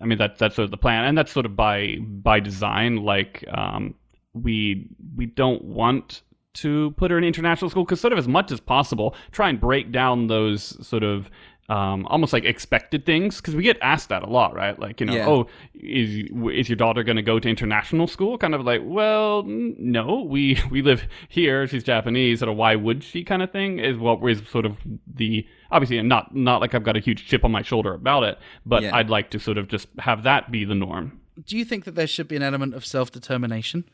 I 0.00 0.04
mean 0.06 0.18
that 0.18 0.38
that's 0.38 0.54
sort 0.56 0.64
of 0.64 0.70
the 0.70 0.76
plan, 0.76 1.04
and 1.04 1.16
that's 1.16 1.32
sort 1.32 1.46
of 1.46 1.56
by 1.56 1.96
by 2.00 2.40
design. 2.40 2.96
Like, 3.04 3.44
um, 3.52 3.94
we 4.32 4.88
we 5.16 5.26
don't 5.26 5.64
want 5.64 6.22
to 6.54 6.92
put 6.92 7.10
her 7.10 7.18
in 7.18 7.24
international 7.24 7.68
school 7.70 7.84
because 7.84 8.00
sort 8.00 8.12
of 8.12 8.18
as 8.18 8.28
much 8.28 8.52
as 8.52 8.60
possible, 8.60 9.14
try 9.32 9.48
and 9.48 9.60
break 9.60 9.90
down 9.90 10.28
those 10.28 10.86
sort 10.86 11.02
of 11.02 11.30
um, 11.68 12.04
almost 12.06 12.32
like 12.34 12.44
expected 12.44 13.06
things 13.06 13.40
because 13.40 13.56
we 13.56 13.62
get 13.62 13.78
asked 13.80 14.10
that 14.10 14.22
a 14.22 14.28
lot, 14.28 14.54
right? 14.54 14.78
Like, 14.78 15.00
you 15.00 15.06
know, 15.06 15.14
Yeah. 15.14 15.28
oh, 15.28 15.46
is 15.72 16.28
is 16.52 16.68
your 16.68 16.76
daughter 16.76 17.02
going 17.02 17.16
to 17.16 17.22
go 17.22 17.40
to 17.40 17.48
international 17.48 18.06
school? 18.06 18.36
Kind 18.36 18.54
of 18.54 18.64
like, 18.64 18.82
well, 18.84 19.42
no, 19.46 20.22
we 20.28 20.58
we 20.70 20.82
live 20.82 21.08
here. 21.28 21.66
She's 21.66 21.82
Japanese, 21.82 22.40
sort 22.40 22.50
of 22.50 22.56
why 22.56 22.76
would 22.76 23.02
she? 23.02 23.24
Kind 23.24 23.42
of 23.42 23.50
thing 23.50 23.78
is 23.78 23.96
what 23.96 24.22
is 24.28 24.42
sort 24.48 24.66
of 24.66 24.76
the 25.06 25.46
obviously 25.74 26.00
not 26.02 26.34
not 26.34 26.60
like 26.62 26.74
I've 26.74 26.84
got 26.84 26.96
a 26.96 27.00
huge 27.00 27.26
chip 27.26 27.44
on 27.44 27.50
my 27.52 27.62
shoulder 27.62 27.92
about 27.92 28.22
it, 28.22 28.38
but 28.64 28.82
Yeah. 28.82 28.96
I'd 28.96 29.10
like 29.10 29.30
to 29.30 29.38
sort 29.38 29.58
of 29.58 29.68
just 29.68 29.88
have 29.98 30.22
that 30.22 30.50
be 30.50 30.64
the 30.64 30.74
norm. 30.74 31.20
Do 31.44 31.56
you 31.58 31.64
think 31.64 31.84
that 31.84 31.96
there 31.96 32.06
should 32.06 32.28
be 32.28 32.36
an 32.36 32.42
element 32.42 32.74
of 32.74 32.86
self 32.86 33.10
determination? 33.10 33.84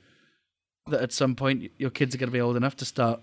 That 0.86 1.00
at 1.00 1.12
some 1.12 1.34
point 1.34 1.70
your 1.78 1.90
kids 1.90 2.14
are 2.14 2.18
going 2.18 2.28
to 2.28 2.32
be 2.32 2.40
old 2.40 2.56
enough 2.56 2.76
to 2.76 2.84
start 2.84 3.20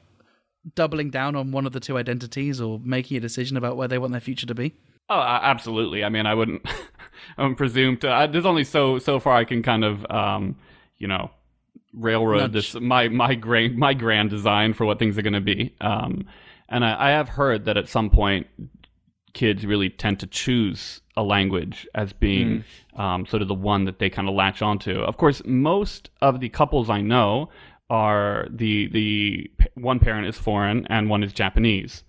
doubling 0.75 1.09
down 1.09 1.35
on 1.35 1.51
one 1.51 1.65
of 1.65 1.71
the 1.73 1.79
two 1.79 1.97
identities 1.97 2.59
or 2.59 2.79
making 2.83 3.15
a 3.17 3.19
decision 3.19 3.55
about 3.57 3.77
where 3.77 3.87
they 3.87 3.97
want 3.97 4.11
their 4.11 4.21
future 4.21 4.45
to 4.47 4.55
be? 4.55 4.73
Oh, 5.09 5.19
absolutely. 5.21 6.03
I 6.03 6.09
mean, 6.09 6.25
I 6.25 6.33
wouldn't, 6.33 6.67
I 7.37 7.41
wouldn't 7.43 7.57
presume 7.57 7.97
to. 7.97 8.11
I, 8.11 8.27
there's 8.27 8.45
only 8.45 8.63
so 8.63 8.99
so 8.99 9.19
far 9.19 9.35
I 9.37 9.45
can 9.45 9.63
kind 9.63 9.83
of, 9.85 10.05
um, 10.11 10.55
you 10.97 11.07
know, 11.07 11.29
railroad 11.93 12.39
Nudge. 12.39 12.51
this 12.53 12.73
my 12.75 13.07
my 13.09 13.35
grand 13.35 13.77
my 13.77 13.93
grand 13.93 14.29
design 14.29 14.73
for 14.73 14.85
what 14.85 14.99
things 14.99 15.17
are 15.17 15.21
going 15.21 15.33
to 15.33 15.41
be. 15.41 15.73
Um, 15.79 16.25
and 16.69 16.83
I, 16.85 17.07
I 17.07 17.09
have 17.11 17.29
heard 17.29 17.65
that 17.65 17.77
at 17.77 17.87
some 17.87 18.09
point, 18.09 18.47
kids 19.33 19.65
really 19.65 19.89
tend 19.89 20.19
to 20.19 20.27
choose 20.27 21.01
a 21.15 21.23
language 21.23 21.87
as 21.95 22.13
being 22.13 22.63
um, 22.95 23.25
sort 23.25 23.41
of 23.41 23.47
the 23.47 23.53
one 23.53 23.85
that 23.85 23.99
they 23.99 24.09
kind 24.09 24.27
of 24.27 24.35
latch 24.35 24.61
onto. 24.61 24.99
Of 24.99 25.17
course, 25.17 25.41
most 25.45 26.09
of 26.21 26.39
the 26.39 26.49
couples 26.49 26.89
I 26.89 27.01
know 27.01 27.49
are 27.89 28.47
the 28.49 28.87
the 28.87 29.49
one 29.75 29.99
parent 29.99 30.27
is 30.27 30.37
foreign 30.37 30.85
and 30.87 31.09
one 31.09 31.23
is 31.23 31.31
Japanese 31.31 32.03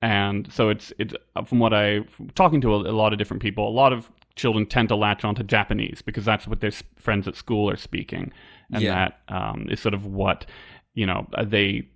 and 0.00 0.52
so 0.52 0.68
it's 0.68 0.92
it's 0.98 1.14
from 1.46 1.58
what 1.58 1.72
I 1.72 2.00
talking 2.34 2.60
to 2.62 2.74
a, 2.74 2.90
a 2.90 2.92
lot 2.92 3.12
of 3.12 3.18
different 3.18 3.42
people. 3.42 3.66
A 3.68 3.70
lot 3.70 3.92
of 3.92 4.10
children 4.36 4.66
tend 4.66 4.88
to 4.88 4.96
latch 4.96 5.24
onto 5.24 5.42
Japanese 5.42 6.02
because 6.02 6.24
that's 6.24 6.46
what 6.46 6.60
their 6.60 6.72
friends 6.96 7.26
at 7.26 7.36
school 7.36 7.70
are 7.70 7.76
speaking, 7.76 8.32
and 8.72 8.82
Yeah. 8.82 8.94
that 9.28 9.34
um, 9.34 9.66
is 9.70 9.80
sort 9.80 9.94
of 9.94 10.04
what 10.06 10.44
you 10.94 11.06
know 11.06 11.26
uh, 11.34 11.44
they 11.44 11.88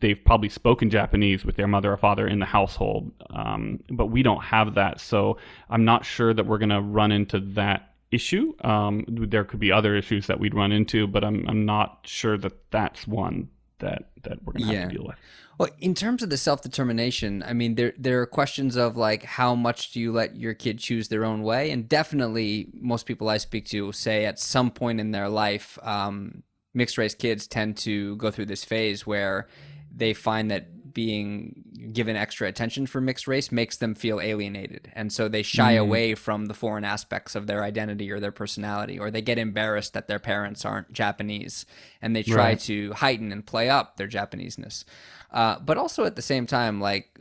they've 0.00 0.22
probably 0.24 0.48
spoken 0.48 0.90
Japanese 0.90 1.44
with 1.44 1.56
their 1.56 1.66
mother 1.68 1.92
or 1.92 1.96
father 1.96 2.26
in 2.26 2.38
the 2.38 2.46
household, 2.46 3.12
um, 3.30 3.80
but 3.90 4.06
we 4.06 4.22
don't 4.22 4.42
have 4.42 4.74
that. 4.74 5.00
So 5.00 5.38
I'm 5.70 5.84
not 5.84 6.04
sure 6.04 6.32
that 6.34 6.46
we're 6.46 6.58
going 6.58 6.70
to 6.70 6.80
run 6.80 7.12
into 7.12 7.40
that 7.54 7.94
issue. 8.10 8.54
Um, 8.64 9.04
there 9.06 9.44
could 9.44 9.60
be 9.60 9.70
other 9.70 9.94
issues 9.94 10.26
that 10.28 10.40
we'd 10.40 10.54
run 10.54 10.72
into, 10.72 11.06
but 11.06 11.24
I'm 11.24 11.44
I'm 11.48 11.64
not 11.66 12.00
sure 12.04 12.38
that 12.38 12.70
that's 12.70 13.06
one 13.06 13.48
that 13.80 14.10
that 14.22 14.42
we're 14.44 14.54
going 14.54 14.62
to 14.62 14.66
have 14.68 14.74
Yeah. 14.74 14.88
to 14.88 14.94
deal 14.94 15.04
with. 15.06 15.16
Well, 15.58 15.70
in 15.80 15.92
terms 15.94 16.22
of 16.22 16.30
the 16.30 16.36
self 16.36 16.62
determination, 16.62 17.42
I 17.42 17.52
mean, 17.52 17.74
there 17.74 17.92
there 17.98 18.20
are 18.22 18.26
questions 18.26 18.76
of 18.76 18.96
like 18.96 19.24
how 19.24 19.54
much 19.56 19.92
do 19.92 20.00
you 20.00 20.12
let 20.12 20.36
your 20.36 20.54
kid 20.54 20.78
choose 20.78 21.08
their 21.08 21.24
own 21.24 21.42
way, 21.42 21.70
and 21.72 21.88
definitely 21.88 22.68
most 22.80 23.06
people 23.06 23.28
I 23.28 23.38
speak 23.38 23.66
to 23.66 23.90
say 23.92 24.24
at 24.24 24.38
some 24.38 24.70
point 24.70 25.00
in 25.00 25.10
their 25.10 25.28
life, 25.28 25.76
um, 25.82 26.44
mixed 26.74 26.98
race 26.98 27.14
kids 27.14 27.46
tend 27.46 27.76
to 27.78 28.16
go 28.16 28.30
through 28.30 28.46
this 28.46 28.64
phase 28.64 29.06
where 29.06 29.48
they 29.94 30.12
find 30.14 30.50
that 30.50 30.92
being 30.92 31.62
given 31.92 32.16
extra 32.16 32.48
attention 32.48 32.86
for 32.86 33.00
mixed 33.00 33.28
race 33.28 33.52
makes 33.52 33.76
them 33.76 33.94
feel 33.94 34.20
alienated, 34.20 34.90
and 34.94 35.12
so 35.12 35.28
they 35.28 35.42
shy 35.42 35.72
away 35.72 36.14
from 36.14 36.46
the 36.46 36.54
foreign 36.54 36.84
aspects 36.84 37.36
of 37.36 37.46
their 37.46 37.62
identity 37.62 38.10
or 38.10 38.18
their 38.18 38.32
personality, 38.32 38.98
or 38.98 39.10
they 39.10 39.22
get 39.22 39.38
embarrassed 39.38 39.92
that 39.92 40.08
their 40.08 40.18
parents 40.18 40.64
aren't 40.64 40.92
Japanese, 40.92 41.66
and 42.02 42.16
they 42.16 42.22
try 42.24 42.48
Right. 42.48 42.60
to 42.60 42.92
heighten 42.94 43.30
and 43.30 43.46
play 43.46 43.70
up 43.70 43.96
their 43.96 44.08
Japaneseness. 44.08 44.84
Uh, 45.30 45.60
but 45.60 45.76
also 45.76 46.04
at 46.04 46.16
the 46.16 46.22
same 46.22 46.46
time, 46.46 46.80
like, 46.80 47.20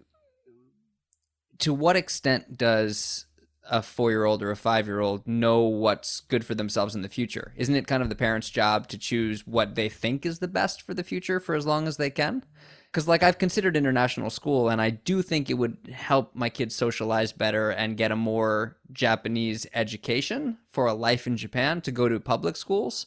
to 1.59 1.71
what 1.73 1.95
extent 1.95 2.57
does 2.57 3.26
a 3.69 3.81
four 3.81 4.11
year 4.11 4.25
old 4.25 4.41
or 4.41 4.51
a 4.51 4.55
five 4.55 4.87
year 4.87 4.99
old 4.99 5.27
know 5.27 5.61
what's 5.61 6.21
good 6.21 6.45
for 6.45 6.55
themselves 6.55 6.95
in 6.95 7.01
the 7.01 7.09
future? 7.09 7.53
Isn't 7.55 7.75
it 7.75 7.87
kind 7.87 8.03
of 8.03 8.09
the 8.09 8.15
parents' 8.15 8.49
job 8.49 8.87
to 8.89 8.97
choose 8.97 9.45
what 9.45 9.75
they 9.75 9.89
think 9.89 10.25
is 10.25 10.39
the 10.39 10.47
best 10.47 10.81
for 10.81 10.93
the 10.93 11.03
future 11.03 11.39
for 11.39 11.55
as 11.55 11.65
long 11.65 11.87
as 11.87 11.97
they 11.97 12.09
can? 12.09 12.43
Because, 12.91 13.07
like, 13.07 13.21
I've 13.21 13.37
considered 13.37 13.75
international 13.75 14.29
school, 14.29 14.69
and 14.69 14.81
I 14.81 14.89
do 14.89 15.21
think 15.21 15.49
it 15.49 15.55
would 15.55 15.77
help 15.93 16.33
my 16.33 16.49
kids 16.49 16.73
socialize 16.73 17.33
better 17.33 17.69
and 17.69 17.97
get 17.97 18.11
a 18.11 18.15
more 18.15 18.77
Japanese 18.91 19.67
education 19.73 20.57
for 20.69 20.87
a 20.87 20.93
life 20.93 21.27
in 21.27 21.35
Japan 21.35 21.81
to 21.81 21.91
go 21.91 22.07
to 22.07 22.19
public 22.19 22.55
schools. 22.55 23.05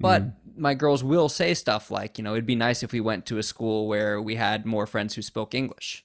But 0.00 0.22
mm-hmm. 0.22 0.62
my 0.62 0.74
girls 0.74 1.04
will 1.04 1.28
say 1.28 1.54
stuff 1.54 1.90
like, 1.90 2.18
you 2.18 2.24
know, 2.24 2.32
it'd 2.32 2.44
be 2.44 2.56
nice 2.56 2.82
if 2.82 2.92
we 2.92 3.00
went 3.00 3.24
to 3.26 3.38
a 3.38 3.42
school 3.42 3.86
where 3.86 4.20
we 4.20 4.34
had 4.34 4.66
more 4.66 4.86
friends 4.86 5.14
who 5.14 5.22
spoke 5.22 5.54
English. 5.54 6.04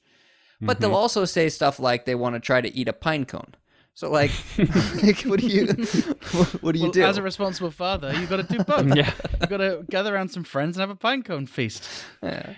But 0.62 0.80
they'll 0.80 0.90
mm-hmm. 0.90 0.98
also 0.98 1.26
say 1.26 1.50
stuff 1.50 1.80
like 1.80 2.06
they 2.06 2.16
want 2.16 2.36
to 2.36 2.40
try 2.40 2.62
to 2.62 2.74
eat 2.74 2.88
a 2.88 2.94
pine 2.94 3.26
cone. 3.26 3.56
So, 3.96 4.12
like, 4.12 4.32
like, 4.58 5.22
what 5.22 5.40
do 5.40 5.48
you, 5.48 5.68
what 6.62 6.74
do 6.74 6.80
you 6.80 6.84
Well, 6.86 6.92
do? 6.92 7.04
as 7.04 7.18
a 7.18 7.22
responsible 7.22 7.72
father, 7.72 8.14
you've 8.14 8.30
got 8.30 8.46
to 8.48 8.58
do 8.58 8.64
both. 8.64 8.94
Yeah. 8.96 9.12
You've 9.40 9.50
got 9.50 9.58
to 9.58 9.86
gather 9.90 10.14
around 10.14 10.30
some 10.30 10.44
friends 10.44 10.76
and 10.78 10.82
have 10.82 10.90
a 10.90 10.96
pine 10.96 11.24
cone 11.24 11.46
feast. 11.48 11.88
Yeah, 12.22 12.54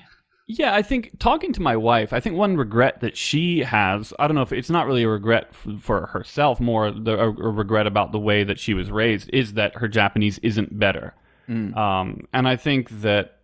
Yeah, 0.47 0.73
I 0.73 0.81
think 0.81 1.19
talking 1.19 1.53
to 1.53 1.61
my 1.61 1.75
wife, 1.75 2.11
I 2.11 2.19
think 2.19 2.35
one 2.37 2.57
regret 2.57 3.01
that 3.01 3.15
she 3.15 3.59
has, 3.59 4.13
I 4.17 4.27
don't 4.27 4.33
know 4.35 4.41
if 4.41 4.51
it's 4.51 4.71
not 4.71 4.87
really 4.87 5.03
a 5.03 5.09
regret 5.09 5.49
f- 5.51 5.79
for 5.79 6.07
herself, 6.07 6.59
more 6.59 6.89
the, 6.89 7.13
a, 7.19 7.27
a 7.29 7.31
regret 7.51 7.85
about 7.85 8.11
the 8.13 8.19
way 8.19 8.43
that 8.43 8.57
she 8.59 8.73
was 8.73 8.89
raised, 8.89 9.29
is 9.31 9.53
that 9.53 9.75
her 9.75 9.87
Japanese 9.87 10.39
isn't 10.39 10.77
better. 10.79 11.13
Um, 11.49 12.27
and 12.33 12.45
I 12.47 12.55
think 12.57 12.89
that 13.01 13.37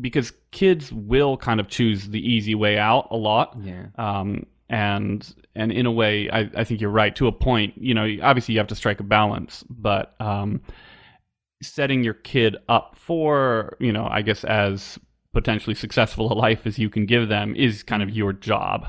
because 0.00 0.32
kids 0.50 0.90
will 0.92 1.36
kind 1.36 1.60
of 1.60 1.68
choose 1.68 2.08
the 2.08 2.18
easy 2.20 2.54
way 2.56 2.76
out 2.78 3.08
a 3.10 3.16
lot. 3.16 3.56
Yeah. 3.62 3.86
Um, 3.98 4.46
and 4.68 5.34
and 5.54 5.72
in 5.72 5.86
a 5.86 5.92
way, 5.92 6.28
I, 6.30 6.50
I 6.56 6.64
think 6.64 6.80
you're 6.80 6.90
right 6.90 7.14
to 7.16 7.26
a 7.26 7.32
point. 7.32 7.74
You 7.76 7.94
know, 7.94 8.16
obviously 8.22 8.54
you 8.54 8.60
have 8.60 8.68
to 8.68 8.74
strike 8.74 9.00
a 9.00 9.04
balance, 9.04 9.64
but 9.68 10.14
um, 10.20 10.60
setting 11.62 12.04
your 12.04 12.14
kid 12.14 12.56
up 12.68 12.96
for 12.96 13.76
you 13.80 13.92
know, 13.92 14.06
I 14.10 14.22
guess 14.22 14.44
as 14.44 14.98
potentially 15.32 15.74
successful 15.74 16.32
a 16.32 16.34
life 16.34 16.66
as 16.66 16.78
you 16.78 16.88
can 16.88 17.06
give 17.06 17.28
them 17.28 17.54
is 17.54 17.82
kind 17.82 18.02
of 18.02 18.10
your 18.10 18.32
job. 18.32 18.88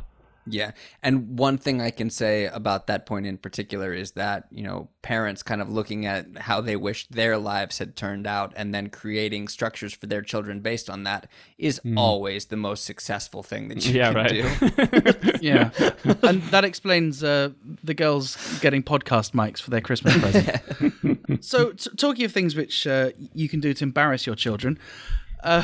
Yeah. 0.49 0.71
And 1.03 1.38
one 1.38 1.57
thing 1.57 1.81
I 1.81 1.89
can 1.91 2.10
say 2.10 2.45
about 2.45 2.88
that 2.88 3.05
point 3.05 3.25
in 3.25 3.38
particular 3.38 3.93
is 3.93 4.12
that, 4.12 4.47
you 4.51 4.63
know, 4.63 4.89
parents 5.01 5.43
kind 5.43 5.62
of 5.62 5.69
looking 5.69 6.05
at 6.05 6.25
how 6.38 6.62
they 6.62 6.75
wish 6.75 7.07
their 7.07 7.38
lives 7.38 7.77
had 7.77 7.95
turned 7.95 8.27
out 8.27 8.53
and 8.55 8.73
then 8.73 8.89
creating 8.89 9.47
structures 9.47 9.93
for 9.93 10.05
their 10.07 10.21
children 10.21 10.60
based 10.62 10.89
on 10.89 11.03
that 11.03 11.27
is 11.57 11.79
always 11.95 12.45
the 12.47 12.57
most 12.57 12.83
successful 12.86 13.43
thing 13.43 13.67
that 13.69 13.86
you 13.86 13.93
Yeah, 13.93 14.13
can 14.13 14.15
right. 14.15 14.29
do. 14.29 15.39
Yeah, 15.41 15.69
and 16.23 16.41
that 16.51 16.63
explains 16.65 17.23
uh, 17.23 17.49
the 17.83 17.93
girls 17.93 18.38
getting 18.60 18.83
podcast 18.83 19.31
mics 19.33 19.62
for 19.62 19.69
their 19.69 19.81
Christmas 19.81 20.17
present. 20.19 21.43
so, 21.43 21.71
t- 21.73 21.89
talking 21.95 22.25
of 22.25 22.31
things 22.31 22.55
which 22.55 22.88
uh, 22.88 23.12
you 23.33 23.47
can 23.47 23.60
do 23.60 23.73
to 23.73 23.83
embarrass 23.83 24.25
your 24.25 24.36
children, 24.36 24.79
uh, 25.43 25.63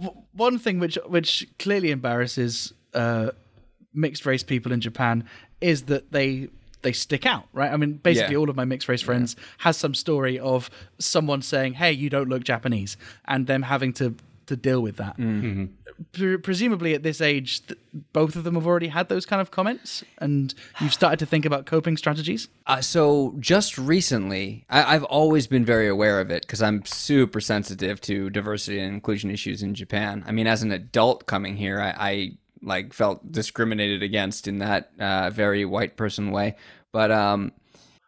w- 0.00 0.22
one 0.32 0.58
thing 0.58 0.78
which 0.80 0.98
which 1.06 1.46
clearly 1.58 1.90
embarrasses 1.90 2.72
uh, 2.94 3.30
mixed 3.94 4.26
race 4.26 4.42
people 4.42 4.72
in 4.72 4.80
Japan 4.80 5.24
is 5.60 5.82
that 5.84 6.12
they 6.12 6.48
they 6.82 6.92
stick 6.92 7.24
out, 7.26 7.44
right? 7.52 7.72
I 7.72 7.76
mean, 7.76 7.92
basically, 7.92 8.32
Yeah. 8.32 8.38
all 8.40 8.50
of 8.50 8.56
my 8.56 8.64
mixed 8.64 8.88
race 8.88 9.02
friends 9.02 9.36
has 9.58 9.76
some 9.76 9.94
story 9.94 10.36
of 10.40 10.68
someone 10.98 11.40
saying, 11.40 11.74
"Hey, 11.74 11.92
you 11.92 12.10
don't 12.10 12.28
look 12.28 12.42
Japanese," 12.42 12.96
and 13.26 13.46
them 13.46 13.62
having 13.62 13.92
to 13.94 14.16
to 14.46 14.56
deal 14.56 14.82
with 14.82 14.96
that. 14.96 15.16
Pre- 16.12 16.36
presumably, 16.38 16.94
at 16.94 17.04
this 17.04 17.20
age, 17.20 17.64
th- 17.64 17.78
both 18.12 18.34
of 18.34 18.42
them 18.42 18.54
have 18.56 18.66
already 18.66 18.88
had 18.88 19.08
those 19.08 19.24
kind 19.24 19.40
of 19.40 19.52
comments, 19.52 20.02
and 20.18 20.52
you've 20.80 20.92
started 20.92 21.20
to 21.20 21.26
think 21.26 21.44
about 21.44 21.64
coping 21.66 21.96
strategies. 21.96 22.48
Uh, 22.66 22.80
so 22.80 23.36
just 23.38 23.78
recently, 23.78 24.64
I, 24.68 24.94
I've 24.96 25.04
always 25.04 25.46
been 25.46 25.64
very 25.64 25.86
aware 25.86 26.20
of 26.20 26.30
it 26.30 26.42
because 26.42 26.60
I'm 26.60 26.84
super 26.84 27.40
sensitive 27.40 28.00
to 28.02 28.30
diversity 28.30 28.80
and 28.80 28.92
inclusion 28.94 29.30
issues 29.30 29.62
in 29.62 29.74
Japan. 29.74 30.24
I 30.26 30.32
mean, 30.32 30.48
as 30.48 30.62
an 30.64 30.72
adult 30.72 31.26
coming 31.26 31.56
here, 31.56 31.80
I, 31.80 31.94
I 32.10 32.30
like 32.62 32.92
felt 32.92 33.30
discriminated 33.30 34.02
against 34.02 34.46
in 34.48 34.58
that 34.58 34.90
uh, 34.98 35.30
very 35.30 35.64
white 35.64 35.96
person 35.96 36.30
way. 36.30 36.56
But 36.92 37.10
um, 37.10 37.52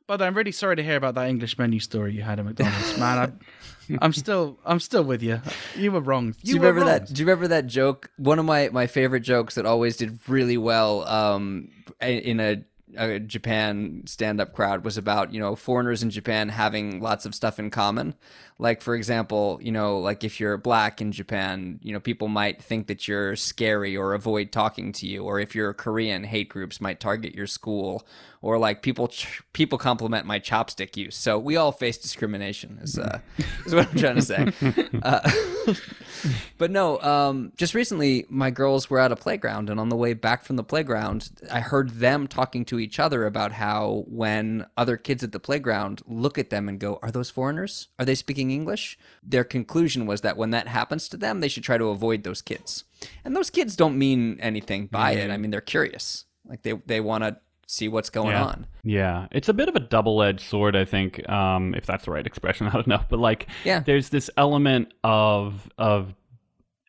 But 0.06 0.22
I'm 0.22 0.34
really 0.34 0.52
sorry 0.52 0.76
to 0.76 0.82
hear 0.82 0.96
about 0.96 1.14
that 1.16 1.28
English 1.28 1.58
menu 1.58 1.80
story 1.80 2.14
you 2.14 2.22
had 2.22 2.38
at 2.38 2.44
McDonald's, 2.44 2.98
man. 2.98 3.18
I, 3.18 3.98
I'm 4.00 4.12
still, 4.12 4.58
I'm 4.64 4.80
still 4.80 5.02
with 5.04 5.22
you. 5.22 5.40
You 5.76 5.92
were 5.92 6.00
wrong. 6.00 6.32
do 6.42 6.50
you 6.50 6.56
remember 6.56 6.84
that? 6.84 7.12
Do 7.12 7.20
you 7.20 7.26
remember 7.26 7.48
that 7.48 7.66
joke? 7.66 8.10
One 8.16 8.38
of 8.38 8.44
my 8.44 8.68
my 8.72 8.86
favorite 8.86 9.20
jokes 9.20 9.56
that 9.56 9.66
always 9.66 9.96
did 9.96 10.18
really 10.28 10.56
well 10.56 11.06
um, 11.06 11.68
in 12.00 12.40
a, 12.40 12.64
a 12.96 13.20
Japan 13.20 14.02
stand 14.06 14.40
up 14.40 14.54
crowd 14.54 14.84
was 14.84 14.96
about 14.96 15.34
you 15.34 15.40
know 15.40 15.54
foreigners 15.56 16.02
in 16.02 16.10
Japan 16.10 16.48
having 16.48 17.00
lots 17.00 17.26
of 17.26 17.34
stuff 17.34 17.58
in 17.58 17.70
common. 17.70 18.14
Like 18.58 18.82
for 18.82 18.94
example, 18.94 19.58
you 19.60 19.72
know, 19.72 19.98
like 19.98 20.22
if 20.22 20.38
you're 20.38 20.56
black 20.56 21.00
in 21.00 21.10
Japan, 21.10 21.80
you 21.82 21.92
know, 21.92 21.98
people 21.98 22.28
might 22.28 22.62
think 22.62 22.86
that 22.86 23.08
you're 23.08 23.34
scary 23.34 23.96
or 23.96 24.14
avoid 24.14 24.52
talking 24.52 24.92
to 24.92 25.06
you, 25.06 25.24
or 25.24 25.40
if 25.40 25.54
you're 25.54 25.74
Korean, 25.74 26.22
hate 26.22 26.48
groups 26.48 26.80
might 26.80 27.00
target 27.00 27.34
your 27.34 27.48
school, 27.48 28.06
or 28.42 28.58
like 28.58 28.82
people 28.82 29.08
ch- 29.08 29.42
people 29.54 29.78
compliment 29.78 30.26
my 30.26 30.38
chopstick 30.38 30.96
use. 30.96 31.16
So 31.16 31.38
we 31.38 31.56
all 31.56 31.72
face 31.72 31.98
discrimination. 31.98 32.78
Is 32.82 32.98
uh, 32.98 33.20
is 33.64 33.74
what 33.74 33.88
I'm 33.88 33.98
trying 33.98 34.16
to 34.16 34.22
say. 34.22 34.52
Uh, 35.02 35.28
but 36.58 36.70
no, 36.70 37.00
um, 37.00 37.52
just 37.56 37.74
recently, 37.74 38.24
my 38.28 38.50
girls 38.50 38.88
were 38.88 38.98
at 38.98 39.12
a 39.12 39.16
playground, 39.16 39.68
and 39.68 39.78
on 39.78 39.88
the 39.88 39.96
way 39.96 40.14
back 40.14 40.44
from 40.44 40.56
the 40.56 40.64
playground, 40.64 41.30
I 41.50 41.60
heard 41.60 41.90
them 41.90 42.26
talking 42.26 42.64
to 42.66 42.78
each 42.78 42.98
other 42.98 43.26
about 43.26 43.52
how 43.52 44.04
when 44.06 44.66
other 44.76 44.96
kids 44.96 45.22
at 45.22 45.32
the 45.32 45.40
playground 45.40 46.02
look 46.06 46.38
at 46.38 46.50
them 46.50 46.68
and 46.68 46.78
go, 46.78 46.98
Are 47.02 47.10
those 47.10 47.28
foreigners? 47.30 47.88
Are 47.98 48.04
they 48.04 48.14
speaking 48.14 48.43
English? 48.50 48.98
Their 49.22 49.44
conclusion 49.44 50.07
was 50.07 50.20
that 50.22 50.37
when 50.37 50.50
that 50.50 50.68
happens 50.68 51.09
to 51.11 51.16
them, 51.16 51.40
they 51.40 51.48
should 51.48 51.64
try 51.64 51.78
to 51.78 51.87
avoid 51.87 52.22
those 52.24 52.42
kids. 52.42 52.85
And 53.24 53.35
those 53.35 53.50
kids 53.50 53.76
don't 53.76 53.98
mean 53.98 54.38
anything 54.40 54.87
by 54.87 55.12
it. 55.12 55.30
I 55.30 55.37
mean, 55.37 55.50
they're 55.50 55.61
curious. 55.61 56.24
Like 56.46 56.62
they, 56.62 56.72
they 56.87 57.00
want 57.00 57.24
to 57.24 57.37
see 57.66 57.88
what's 57.88 58.11
going 58.11 58.30
yeah. 58.30 58.44
on. 58.44 58.66
Yeah, 58.83 59.26
it's 59.30 59.48
a 59.48 59.54
bit 59.54 59.68
of 59.68 59.76
a 59.76 59.80
double-edged 59.80 60.40
sword, 60.40 60.76
I 60.76 60.85
think, 60.85 61.26
um, 61.28 61.74
if 61.74 61.87
that's 61.87 62.04
the 62.04 62.11
right 62.11 62.26
expression. 62.26 62.66
I 62.68 62.72
don't 62.72 62.87
know, 62.87 63.00
but 63.09 63.18
like, 63.18 63.48
Yeah. 63.64 63.80
there's 63.80 64.09
this 64.11 64.30
element 64.37 64.92
of 65.02 65.70
of 65.78 66.14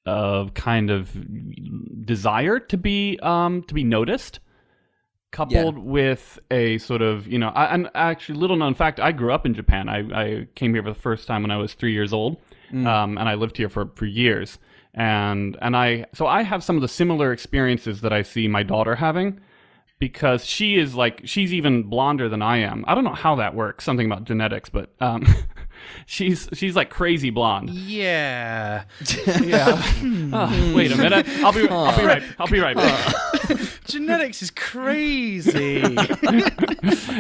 of 0.06 0.54
kind 0.54 0.92
of 0.92 1.10
desire 2.06 2.60
to 2.60 2.78
be 2.78 3.20
um, 3.24 3.64
to 3.64 3.74
be 3.74 3.84
noticed, 3.84 4.40
coupled 5.36 5.78
with 5.78 6.40
a 6.50 6.78
sort 6.78 7.02
of 7.02 7.28
you 7.28 7.38
know, 7.38 7.50
I, 7.50 7.66
and 7.66 7.90
actually, 7.94 8.40
little 8.40 8.56
known 8.56 8.74
fact, 8.74 9.00
I 9.00 9.12
grew 9.12 9.34
up 9.34 9.46
in 9.46 9.54
Japan. 9.54 9.90
I, 9.90 10.00
I 10.24 10.48
came 10.56 10.74
here 10.74 10.82
for 10.82 10.90
the 10.90 11.00
first 11.00 11.28
time 11.28 11.42
when 11.42 11.52
I 11.52 11.58
was 11.58 11.74
three 11.74 11.92
years 11.92 12.14
old, 12.14 12.38
um, 12.88 13.18
and 13.18 13.28
I 13.28 13.36
lived 13.36 13.58
here 13.58 13.70
for 13.70 13.90
for 13.96 14.06
years. 14.06 14.58
And 14.94 15.58
and 15.62 15.76
I 15.76 16.06
so 16.14 16.26
I 16.26 16.44
have 16.44 16.64
some 16.64 16.78
of 16.78 16.82
the 16.82 16.88
similar 16.88 17.34
experiences 17.34 18.00
that 18.02 18.14
I 18.14 18.22
see 18.22 18.48
my 18.48 18.64
daughter 18.64 18.96
having 18.96 19.42
because 20.00 20.46
she 20.46 20.78
is 20.78 20.96
like 20.96 21.22
she's 21.26 21.54
even 21.54 21.84
blonder 21.84 22.30
than 22.30 22.42
I 22.42 22.58
am. 22.58 22.86
I 22.88 22.96
don't 22.96 23.04
know 23.04 23.14
how 23.14 23.36
that 23.36 23.56
works. 23.56 23.84
Something 23.84 24.06
about 24.06 24.24
genetics, 24.24 24.70
but 24.70 24.94
um, 25.02 25.26
she's 26.06 26.50
she's 26.54 26.76
like 26.76 26.90
crazy 26.90 27.30
blonde. 27.30 27.70
Yeah. 27.70 28.84
Yeah. 29.46 29.82
Oh, 30.34 30.74
wait 30.76 30.92
a 30.92 30.98
minute. 30.98 31.28
I'll 31.44 31.54
be 31.54 31.68
I'll 31.70 31.98
be 31.98 32.04
right. 32.06 32.24
I'll 32.40 32.48
be 32.48 32.60
right 32.60 32.76
back. 32.76 33.16
Genetics 33.88 34.42
is 34.42 34.52
crazy. 34.52 35.84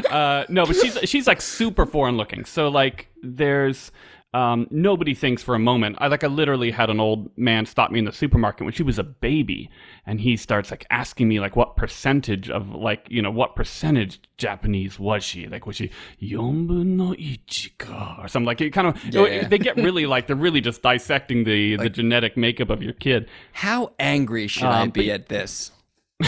Uh, 0.09 0.45
no, 0.49 0.65
but 0.65 0.75
she's 0.75 0.97
she's 1.09 1.27
like 1.27 1.41
super 1.41 1.85
foreign 1.85 2.15
looking. 2.17 2.45
So 2.45 2.69
like 2.69 3.07
there's. 3.21 3.91
Um, 4.35 4.67
nobody 4.69 5.13
thinks 5.13 5.41
for 5.41 5.55
a 5.55 5.59
moment. 5.59 5.95
I 5.99 6.07
like 6.07 6.23
I 6.25 6.27
literally 6.27 6.69
had 6.69 6.89
an 6.89 6.99
old 6.99 7.29
man 7.37 7.65
stop 7.65 7.89
me 7.89 7.99
in 7.99 8.05
the 8.05 8.11
supermarket 8.11 8.65
when 8.65 8.73
she 8.73 8.83
was 8.83 8.99
a 8.99 9.03
baby, 9.03 9.69
and 10.05 10.19
he 10.19 10.35
starts 10.35 10.71
like 10.71 10.85
asking 10.89 11.29
me 11.29 11.39
like 11.39 11.55
what 11.55 11.77
percentage 11.77 12.49
of 12.49 12.75
like 12.75 13.07
you 13.09 13.21
know 13.21 13.31
what 13.31 13.55
percentage 13.55 14.19
Japanese 14.37 14.99
was 14.99 15.23
she? 15.23 15.47
Like 15.47 15.65
was 15.65 15.77
she 15.77 15.89
yonbu 16.21 16.85
no 16.85 17.13
ichi 17.17 17.71
ka 17.77 18.17
or 18.21 18.27
something 18.27 18.45
like 18.47 18.59
it 18.59 18.71
kind 18.71 18.87
of 18.87 19.01
you 19.05 19.11
know, 19.11 19.47
they 19.47 19.57
get 19.57 19.77
really 19.77 20.05
like 20.15 20.27
they're 20.27 20.35
really 20.35 20.59
just 20.59 20.81
dissecting 20.81 21.45
the 21.45 21.77
the 21.77 21.89
genetic 21.89 22.35
makeup 22.35 22.69
of 22.69 22.83
your 22.83 22.93
kid. 22.93 23.29
How 23.53 23.93
angry 23.99 24.47
should 24.47 24.65
I 24.65 24.81
Um, 24.81 24.89
be 24.89 25.07
but- 25.07 25.13
at 25.13 25.29
this? 25.29 25.71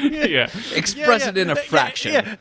yeah. 0.00 0.48
Express 0.74 1.22
Yeah, 1.24 1.28
it 1.30 1.38
in 1.38 1.50
a 1.50 1.54
yeah, 1.54 1.60
fraction. 1.62 2.38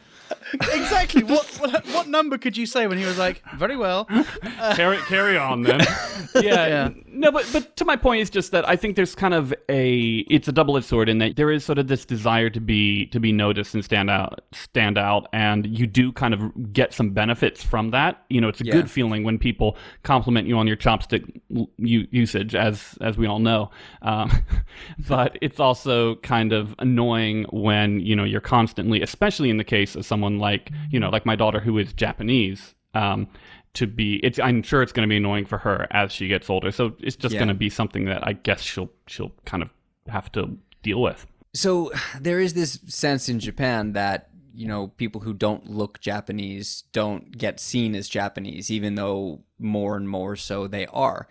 Yeah. 0.54 0.82
Exactly. 0.82 1.24
What, 1.24 1.46
what 1.60 1.86
what 1.90 2.08
number 2.08 2.38
could 2.38 2.58
you 2.58 2.66
say 2.66 2.88
when 2.88 2.98
he 2.98 3.06
was 3.06 3.18
like, 3.18 3.42
"Very 3.56 3.76
well"? 3.78 4.06
carry 4.76 4.98
carry 5.00 5.38
on 5.38 5.62
then. 5.64 5.80
yeah, 6.36 6.68
Yeah. 6.68 6.90
No, 7.12 7.32
but 7.32 7.48
but 7.52 7.76
to 7.78 7.86
my 7.86 7.96
point 7.98 8.22
is 8.22 8.30
just 8.30 8.52
that 8.52 8.68
I 8.70 8.76
think 8.76 8.96
there's 8.96 9.14
kind 9.16 9.34
of 9.34 9.54
a 9.68 10.20
it's 10.30 10.48
a 10.48 10.52
double 10.52 10.78
edged 10.78 10.86
sword 10.86 11.10
in 11.10 11.18
that 11.18 11.36
there 11.36 11.52
is 11.52 11.66
sort 11.66 11.78
of 11.78 11.88
this 11.88 12.06
desire 12.06 12.50
to 12.52 12.62
be 12.62 13.08
to 13.08 13.20
be 13.20 13.32
noticed 13.32 13.74
and 13.74 13.84
stand 13.84 14.10
out 14.10 14.40
stand 14.54 14.98
out, 14.98 15.28
and 15.34 15.66
you 15.78 15.86
do 15.86 16.12
kind 16.14 16.34
of 16.34 16.72
get 16.74 16.94
some 16.94 17.10
benefits 17.12 17.62
from 17.64 17.92
that. 17.92 18.24
You 18.30 18.40
know, 18.42 18.48
it's 18.48 18.62
a 18.62 18.66
Yeah. 18.66 18.74
good 18.74 18.90
feeling 18.90 19.24
when 19.24 19.38
people 19.38 19.76
compliment 20.04 20.48
you 20.48 20.58
on 20.58 20.66
your 20.68 20.78
chopstick 20.78 21.42
l- 21.56 21.70
u- 21.78 22.08
usage, 22.12 22.56
as 22.56 22.98
as 23.02 23.18
we 23.18 23.28
all 23.28 23.40
know. 23.40 23.70
Um, 24.02 24.32
but 25.10 25.38
it's 25.42 25.60
also 25.60 26.16
kind 26.18 26.54
of 26.54 26.74
annoying 26.80 27.46
when 27.52 28.00
you 28.00 28.16
know 28.16 28.24
you're 28.24 28.40
constantly, 28.42 29.02
especially 29.02 29.50
in 29.50 29.58
the 29.58 29.64
case 29.64 29.96
of 29.96 30.06
someone 30.06 30.39
like 30.40 30.72
you 30.92 31.00
know 31.00 31.10
like 31.10 31.26
my 31.26 31.36
daughter 31.36 31.60
who 31.60 31.78
is 31.78 31.94
Japanese. 31.94 32.76
Um, 32.94 33.28
to 33.76 33.86
be 33.86 34.16
it's 34.26 34.40
i'm 34.40 34.64
sure 34.64 34.82
it's 34.82 34.92
going 34.92 35.08
to 35.08 35.10
be 35.10 35.18
annoying 35.18 35.46
for 35.46 35.60
her 35.60 35.86
as 35.92 36.12
she 36.12 36.28
gets 36.28 36.50
older 36.50 36.72
so 36.72 36.94
it's 37.00 37.16
just 37.16 37.34
Yeah. 37.34 37.40
going 37.42 37.50
to 37.50 37.54
be 37.54 37.70
something 37.70 38.06
that 38.06 38.26
i 38.28 38.34
guess 38.34 38.62
she'll 38.62 38.90
she'll 39.06 39.32
kind 39.46 39.62
of 39.62 39.72
have 40.08 40.32
to 40.32 40.58
deal 40.82 41.00
with 41.00 41.28
So 41.54 41.92
there 42.20 42.40
is 42.40 42.56
this 42.56 42.80
sense 42.88 43.30
in 43.30 43.40
Japan 43.40 43.94
that 43.94 44.30
you 44.56 44.68
know 44.68 44.88
people 44.98 45.22
who 45.22 45.34
don't 45.36 45.70
look 45.70 46.00
Japanese 46.02 46.84
don't 46.94 47.38
get 47.38 47.60
seen 47.60 47.94
as 47.94 48.10
Japanese, 48.10 48.72
even 48.72 48.96
though 48.96 49.42
more 49.60 49.96
and 49.96 50.10
more 50.10 50.36
so 50.36 50.66
they 50.68 50.88
are. 50.88 51.28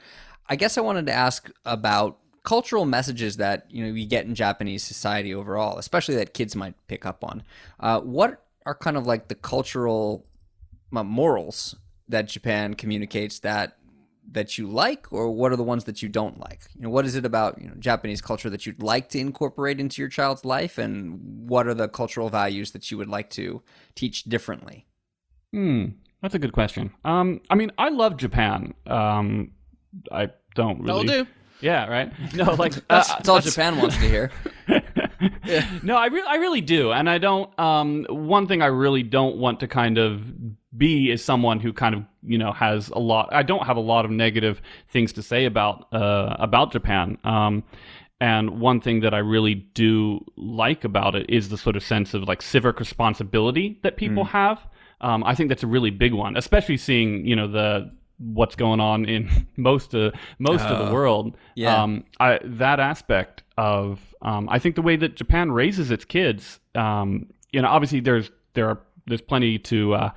I 0.49 0.55
guess 0.55 0.79
I 0.79 0.81
wanted 0.81 1.07
to 1.07 1.13
ask 1.13 1.51
about 1.65 2.19
cultural 2.45 2.87
messages 2.87 3.37
that 3.39 3.67
you 3.69 3.85
know 3.85 3.93
we 3.93 4.07
get 4.07 4.25
in 4.27 4.35
Japanese 4.37 4.85
society 4.85 5.35
overall, 5.35 5.77
especially 5.79 6.15
that 6.17 6.35
kids 6.35 6.55
might 6.55 6.75
pick 6.87 7.05
up 7.05 7.25
on. 7.25 7.43
Uh, 7.81 8.01
what 8.01 8.45
are 8.69 8.75
kind 8.75 8.97
of 8.99 9.07
like 9.07 9.29
the 9.29 9.35
cultural 9.35 10.27
uh, 10.95 11.03
morals 11.03 11.75
that 12.09 12.29
Japan 12.29 12.75
communicates 12.75 13.41
that 13.41 13.79
that 14.31 14.59
you 14.59 14.67
like 14.67 15.11
or 15.11 15.31
what 15.31 15.51
are 15.53 15.57
the 15.57 15.65
ones 15.65 15.85
that 15.85 16.03
you 16.03 16.09
don't 16.09 16.39
like 16.39 16.61
you 16.75 16.83
know 16.83 16.91
what 16.91 17.07
is 17.07 17.15
it 17.15 17.25
about 17.25 17.59
you 17.59 17.67
know 17.67 17.73
japanese 17.79 18.21
culture 18.21 18.51
that 18.51 18.67
you'd 18.67 18.83
like 18.83 19.09
to 19.09 19.19
incorporate 19.19 19.81
into 19.81 20.03
your 20.03 20.09
child's 20.11 20.45
life 20.45 20.77
and 20.77 21.19
what 21.49 21.67
are 21.67 21.73
the 21.73 21.89
cultural 21.89 22.29
values 22.29 22.73
that 22.73 22.91
you 22.91 22.99
would 22.99 23.09
like 23.09 23.31
to 23.31 23.63
teach 23.95 24.25
differently 24.25 24.85
hmm 25.55 25.87
that's 26.21 26.35
a 26.35 26.39
good 26.39 26.53
question 26.53 26.91
um 27.07 27.41
i 27.49 27.55
mean 27.55 27.73
i 27.79 27.89
love 27.89 28.19
japan 28.19 28.75
um 28.87 29.51
i 30.13 30.29
don't 30.59 30.81
really. 30.83 31.07
That'll 31.07 31.25
do. 31.25 31.31
Yeah, 31.61 31.87
right. 31.87 32.13
No, 32.35 32.55
like 32.55 32.75
That's, 32.89 33.11
uh, 33.11 33.15
that's 33.17 33.29
all 33.29 33.41
Japan 33.41 33.77
wants 33.79 33.97
to 33.97 34.09
hear. 34.09 34.31
no, 35.83 35.97
I 35.97 36.07
really, 36.07 36.27
I 36.29 36.37
really 36.37 36.61
do, 36.61 36.93
and 36.93 37.09
I 37.11 37.19
don't. 37.19 37.57
Um, 37.59 38.07
one 38.09 38.47
thing 38.47 38.63
I 38.63 38.67
really 38.67 39.03
don't 39.03 39.37
want 39.37 39.61
to 39.61 39.69
kind 39.69 39.99
of 39.99 40.23
be 40.77 41.11
is 41.11 41.25
someone 41.25 41.61
who 41.61 41.73
kind 41.73 41.95
of 41.95 42.05
you 42.23 42.39
know 42.39 42.53
has 42.53 42.89
a 42.91 42.99
lot. 42.99 43.29
I 43.33 43.43
don't 43.43 43.67
have 43.67 43.77
a 43.77 43.81
lot 43.81 44.05
of 44.05 44.11
negative 44.11 44.61
things 44.89 45.13
to 45.15 45.23
say 45.23 45.45
about 45.45 45.93
uh, 45.93 46.37
about 46.39 46.73
Japan. 46.73 47.19
Um, 47.25 47.65
and 48.21 48.61
one 48.61 48.81
thing 48.81 49.01
that 49.01 49.15
I 49.15 49.19
really 49.19 49.55
do 49.55 50.25
like 50.37 50.83
about 50.85 51.15
it 51.15 51.27
is 51.31 51.49
the 51.51 51.59
sort 51.59 51.77
of 51.77 51.83
sense 51.85 52.15
of 52.15 52.25
like 52.25 52.43
civic 52.43 52.81
responsibility 52.81 53.79
that 53.83 53.97
people 53.97 54.25
Mm. 54.25 54.29
have. 54.31 54.67
Um, 55.01 55.23
I 55.23 55.37
think 55.37 55.49
that's 55.49 55.63
a 55.63 55.69
really 55.69 55.91
big 55.93 56.13
one, 56.13 56.37
especially 56.37 56.77
seeing 56.77 57.25
you 57.27 57.37
know 57.37 57.47
the 57.49 57.91
what's 58.19 58.57
going 58.57 58.81
on 58.81 59.05
in 59.05 59.47
most 59.57 59.95
of 59.95 60.15
most 60.39 60.65
of 60.65 60.87
the 60.87 60.93
world. 60.93 61.35
Oh, 61.37 61.41
yeah. 61.55 61.83
Um, 61.83 62.05
I, 62.21 62.41
that 62.45 62.81
aspect 62.81 63.43
of 63.57 64.15
um, 64.23 64.49
I 64.51 64.59
think 64.59 64.75
the 64.75 64.83
way 64.83 64.97
that 64.97 65.17
Japan 65.17 65.53
raises 65.53 65.91
its 65.91 66.05
kids, 66.05 66.61
um, 66.75 67.29
you 67.53 67.63
know, 67.63 67.69
obviously 67.69 68.01
there's 68.01 68.31
there 68.55 68.69
are 68.69 68.81
there's 69.07 69.21
plenty 69.21 69.59
to 69.59 69.95
uh, 69.95 70.11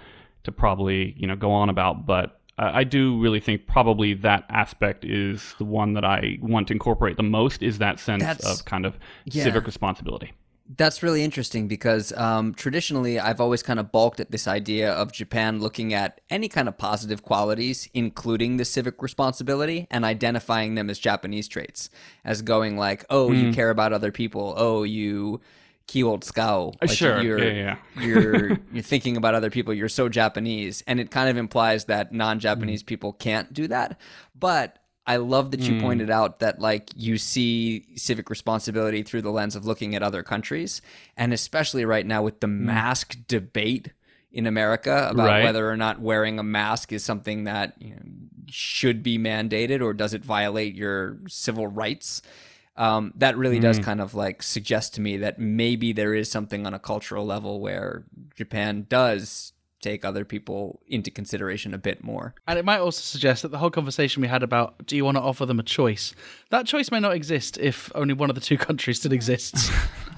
to 0.44 0.52
probably 0.52 1.14
you 1.18 1.28
know 1.28 1.36
go 1.36 1.52
on 1.52 1.70
about, 1.70 2.06
but 2.06 2.40
uh, 2.58 2.72
I 2.74 2.84
do 2.84 3.20
really 3.20 3.40
think 3.40 3.68
probably 3.68 4.14
that 4.16 4.46
aspect 4.50 5.06
is 5.06 5.56
the 5.58 5.66
one 5.66 5.94
that 5.94 6.06
I 6.06 6.38
want 6.42 6.68
to 6.68 6.74
incorporate 6.74 7.18
the 7.18 7.24
most 7.24 7.64
is 7.64 7.78
that 7.80 8.00
sense 8.00 8.24
That's- 8.24 8.60
of 8.60 8.66
kind 8.66 8.86
of 8.86 8.98
yeah. 9.26 9.44
civic 9.44 9.66
responsibility. 9.66 10.32
That's 10.78 11.04
really 11.04 11.24
interesting 11.24 11.68
because 11.68 12.14
um, 12.14 12.54
traditionally 12.54 13.20
I've 13.20 13.42
always 13.42 13.62
kind 13.62 13.80
of 13.80 13.92
balked 13.92 14.20
at 14.22 14.32
this 14.32 14.48
idea 14.48 14.92
of 14.94 15.12
Japan 15.12 15.60
looking 15.60 15.94
at 15.94 16.22
any 16.30 16.48
kind 16.48 16.68
of 16.70 16.78
positive 16.78 17.24
qualities, 17.24 17.90
including 17.94 18.56
the 18.58 18.64
civic 18.64 19.02
responsibility, 19.02 19.88
and 19.92 20.06
identifying 20.06 20.76
them 20.76 20.90
as 20.90 20.98
Japanese 20.98 21.48
traits, 21.50 21.90
as 22.24 22.42
going 22.42 22.78
like, 22.78 23.04
oh, 23.10 23.28
Hmm. 23.30 23.36
you 23.36 23.54
care 23.54 23.70
about 23.70 23.92
other 23.92 24.12
people, 24.12 24.54
oh, 24.56 24.84
you 24.84 25.42
keyword 25.88 26.24
scow, 26.24 26.72
like 26.80 26.92
sure. 26.92 27.22
you're, 27.22 27.44
Yeah, 27.44 27.76
yeah. 27.98 28.02
you're 28.06 28.48
you're 28.72 28.84
thinking 28.84 29.18
about 29.18 29.36
other 29.36 29.50
people, 29.50 29.74
you're 29.74 29.90
so 29.90 30.08
Japanese, 30.08 30.84
and 30.88 31.02
it 31.02 31.12
kind 31.12 31.28
of 31.30 31.36
implies 31.36 31.86
that 31.86 32.12
Hmm. 32.12 32.18
non-Japanese 32.18 32.84
people 32.84 33.12
can't 33.14 33.52
do 33.52 33.68
that, 33.68 34.00
but. 34.40 34.78
I 35.12 35.18
love 35.18 35.52
that 35.52 35.68
you 35.68 35.74
Hmm. 35.74 35.82
pointed 35.82 36.10
out 36.10 36.40
that 36.40 36.60
like 36.60 36.90
you 36.96 37.18
see 37.18 37.86
civic 37.96 38.30
responsibility 38.30 39.04
through 39.04 39.24
the 39.24 39.32
lens 39.32 39.56
of 39.56 39.66
looking 39.66 39.96
at 39.96 40.04
other 40.04 40.24
countries, 40.24 40.82
and 41.18 41.34
especially 41.34 41.86
right 41.86 42.06
now 42.06 42.24
with 42.24 42.40
the 42.40 42.48
mask 42.48 43.18
debate 43.28 43.92
in 44.32 44.48
America 44.48 45.08
about 45.12 45.26
Right. 45.26 45.44
whether 45.44 45.70
or 45.70 45.76
not 45.76 46.00
wearing 46.00 46.40
a 46.40 46.44
mask 46.44 46.94
is 46.94 47.04
something 47.04 47.44
that 47.44 47.74
you 47.80 47.90
know, 47.96 48.02
should 48.48 49.04
be 49.04 49.18
mandated 49.18 49.82
or 49.82 49.94
does 49.94 50.14
it 50.14 50.24
violate 50.24 50.76
your 50.76 51.18
civil 51.28 51.68
rights. 51.68 52.22
Um, 52.78 53.12
that 53.18 53.36
really 53.38 53.60
does 53.60 53.80
kind 53.80 54.00
of 54.00 54.14
like 54.16 54.42
suggest 54.42 54.94
to 54.96 55.02
me 55.02 55.18
that 55.18 55.38
maybe 55.40 55.92
there 55.92 56.14
is 56.16 56.32
something 56.32 56.66
on 56.66 56.74
a 56.74 56.80
cultural 56.80 57.26
level 57.26 57.60
where 57.60 58.06
Japan 58.36 58.86
does 58.88 59.52
take 59.82 60.06
other 60.06 60.24
people 60.24 60.80
into 60.88 61.12
consideration 61.12 61.74
a 61.74 61.78
bit 61.78 62.04
more. 62.04 62.34
And 62.48 62.58
it 62.58 62.66
might 62.66 62.80
also 62.80 63.02
suggest 63.02 63.42
that 63.42 63.50
the 63.50 63.58
whole 63.58 63.72
conversation 63.72 64.22
we 64.22 64.28
had 64.28 64.44
about 64.44 64.86
do 64.86 64.96
you 64.96 65.04
want 65.04 65.18
to 65.18 65.22
offer 65.22 65.46
them 65.46 65.60
a 65.60 65.64
choice? 65.64 66.14
That 66.50 66.66
choice 66.66 66.92
may 66.92 67.00
not 67.00 67.14
exist 67.14 67.58
if 67.58 67.92
only 67.96 68.14
one 68.14 68.30
of 68.30 68.36
the 68.36 68.42
two 68.42 68.58
countries 68.68 69.00
still 69.00 69.14
exists. 69.14 69.70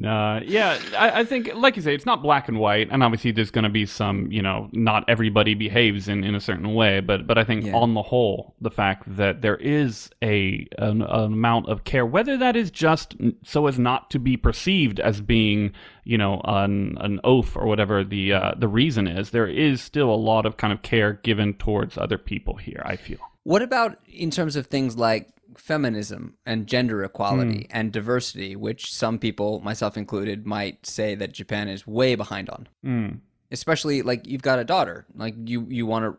Uh, 0.05 0.41
yeah, 0.45 0.79
I, 0.97 1.21
I 1.21 1.25
think, 1.25 1.51
like 1.55 1.75
you 1.77 1.83
say, 1.83 1.95
it's 1.95 2.05
not 2.05 2.23
black 2.23 2.47
and 2.49 2.59
white, 2.59 2.89
and 2.91 3.03
obviously 3.03 3.33
there's 3.33 3.51
going 3.51 3.65
to 3.65 3.71
be 3.71 3.87
some, 3.87 4.31
you 4.31 4.43
know, 4.43 4.69
not 4.73 5.03
everybody 5.09 5.55
behaves 5.55 6.09
in, 6.09 6.25
in 6.25 6.35
a 6.35 6.41
certain 6.41 6.75
way, 6.75 7.01
but 7.01 7.27
but 7.27 7.39
I 7.39 7.45
think 7.45 7.65
Yeah. 7.65 7.75
on 7.75 7.95
the 7.95 8.03
whole, 8.03 8.55
the 8.61 8.71
fact 8.71 9.05
that 9.17 9.41
there 9.41 9.57
is 9.57 10.11
a 10.23 10.67
an, 10.77 11.01
an 11.03 11.33
amount 11.33 11.69
of 11.71 11.85
care, 11.85 12.05
whether 12.05 12.37
that 12.37 12.55
is 12.55 12.71
just 12.71 13.17
so 13.43 13.67
as 13.67 13.79
not 13.79 14.11
to 14.11 14.19
be 14.19 14.37
perceived 14.37 15.01
as 15.01 15.23
being, 15.23 15.73
you 16.05 16.19
know, 16.19 16.43
an 16.45 16.99
an 17.01 17.19
oath 17.25 17.57
or 17.57 17.67
whatever 17.67 18.05
the 18.05 18.35
uh, 18.35 18.53
the 18.59 18.69
reason 18.69 19.07
is, 19.07 19.31
there 19.31 19.49
is 19.49 19.81
still 19.81 20.11
a 20.11 20.17
lot 20.17 20.45
of 20.45 20.59
kind 20.59 20.73
of 20.73 20.83
care 20.83 21.15
given 21.15 21.55
towards 21.55 21.97
other 21.97 22.19
people 22.19 22.57
here. 22.57 22.83
I 22.85 22.97
feel. 22.97 23.19
What 23.45 23.63
about 23.63 23.99
in 24.07 24.31
terms 24.31 24.55
of 24.55 24.67
things 24.67 24.99
like 24.99 25.31
feminism 25.61 26.37
and 26.47 26.67
gender 26.67 27.05
equality 27.05 27.67
and 27.71 27.93
diversity, 27.93 28.57
which 28.57 28.93
some 28.93 29.19
people, 29.19 29.61
myself 29.61 29.97
included, 29.97 30.47
might 30.47 30.87
say 30.87 31.15
that 31.15 31.33
Japan 31.33 31.69
is 31.69 31.87
way 31.87 32.15
behind 32.15 32.49
on? 32.51 32.69
Mm. 32.85 33.21
Especially 33.51 34.03
like 34.03 34.27
you've 34.27 34.43
got 34.43 34.59
a 34.59 34.65
daughter, 34.65 35.07
like 35.15 35.35
you 35.45 35.67
you 35.69 35.87
want 35.87 36.05
to. 36.05 36.19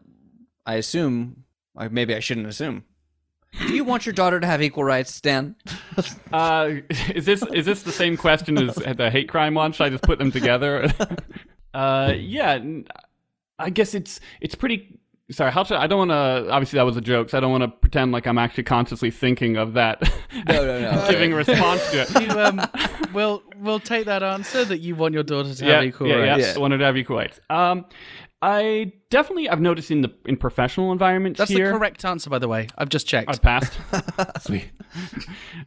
I 0.66 0.76
assume, 0.76 1.46
like 1.76 1.92
maybe 1.92 2.16
I 2.16 2.20
shouldn't 2.20 2.48
assume. 2.48 2.84
Do 3.58 3.74
you 3.76 3.84
want 3.84 4.06
your 4.06 4.14
daughter 4.14 4.40
to 4.40 4.46
have 4.46 4.62
equal 4.62 4.84
rights, 4.84 5.14
Stan? 5.14 5.56
Uh, 6.32 6.76
is 7.14 7.26
this 7.26 7.44
is 7.52 7.66
this 7.66 7.84
the 7.84 7.92
same 7.92 8.16
question 8.16 8.58
as 8.58 8.76
the 8.76 9.10
hate 9.10 9.28
crime 9.28 9.56
one? 9.56 9.74
Should 9.74 9.84
I 9.84 9.90
just 9.90 10.04
put 10.04 10.18
them 10.18 10.32
together? 10.32 10.90
uh, 11.74 12.14
yeah, 12.16 12.64
I 13.58 13.70
guess 13.70 13.94
it's 13.94 14.22
it's 14.40 14.56
pretty. 14.56 14.99
Sorry, 15.32 15.52
how 15.52 15.64
should 15.64 15.78
I 15.78 15.86
don't 15.86 16.10
want 16.10 16.12
to. 16.12 16.52
Obviously, 16.52 16.78
that 16.78 16.84
was 16.84 16.98
a 16.98 17.02
joke, 17.02 17.30
so 17.30 17.38
I 17.38 17.42
don't 17.42 17.52
want 17.52 17.64
to 17.64 17.68
pretend 17.68 18.12
like 18.12 18.26
I'm 18.26 18.40
actually 18.40 18.64
consciously 18.64 19.12
thinking 19.12 19.58
of 19.58 19.74
that. 19.74 20.02
No, 20.48 20.66
no, 20.66 20.80
no. 20.80 21.08
giving 21.10 21.34
a 21.34 21.36
response 21.36 21.90
to 21.92 22.02
it. 22.02 22.22
you, 22.22 22.40
um, 22.40 22.62
we'll 23.14 23.44
we'll 23.58 23.80
take 23.80 24.06
that 24.06 24.24
answer 24.24 24.64
that 24.64 24.78
you 24.78 24.96
want 24.96 25.14
your 25.14 25.24
daughter 25.24 25.54
to 25.54 25.66
yeah, 25.66 25.76
have 25.76 25.84
equal 25.84 26.08
yeah, 26.08 26.16
rights. 26.16 26.54
yeah. 26.54 26.58
Wanted 26.58 26.78
to 26.78 26.86
have 26.86 26.96
equal 26.96 27.18
rights. 27.18 27.40
Um, 27.50 27.86
I 28.42 28.94
definitely 29.10 29.50
I've 29.50 29.60
noticed 29.60 29.92
in 29.92 30.02
the 30.02 30.14
in 30.26 30.38
professional 30.38 30.92
environments 30.92 31.40
That's 31.40 31.52
here. 31.52 31.72
the 31.72 31.78
correct 31.78 32.06
answer, 32.06 32.30
by 32.30 32.40
the 32.40 32.48
way. 32.48 32.68
I've 32.78 32.90
just 32.90 33.06
checked. 33.06 33.30
I 33.30 33.38
passed. 33.38 33.78
Sweet. 34.42 34.70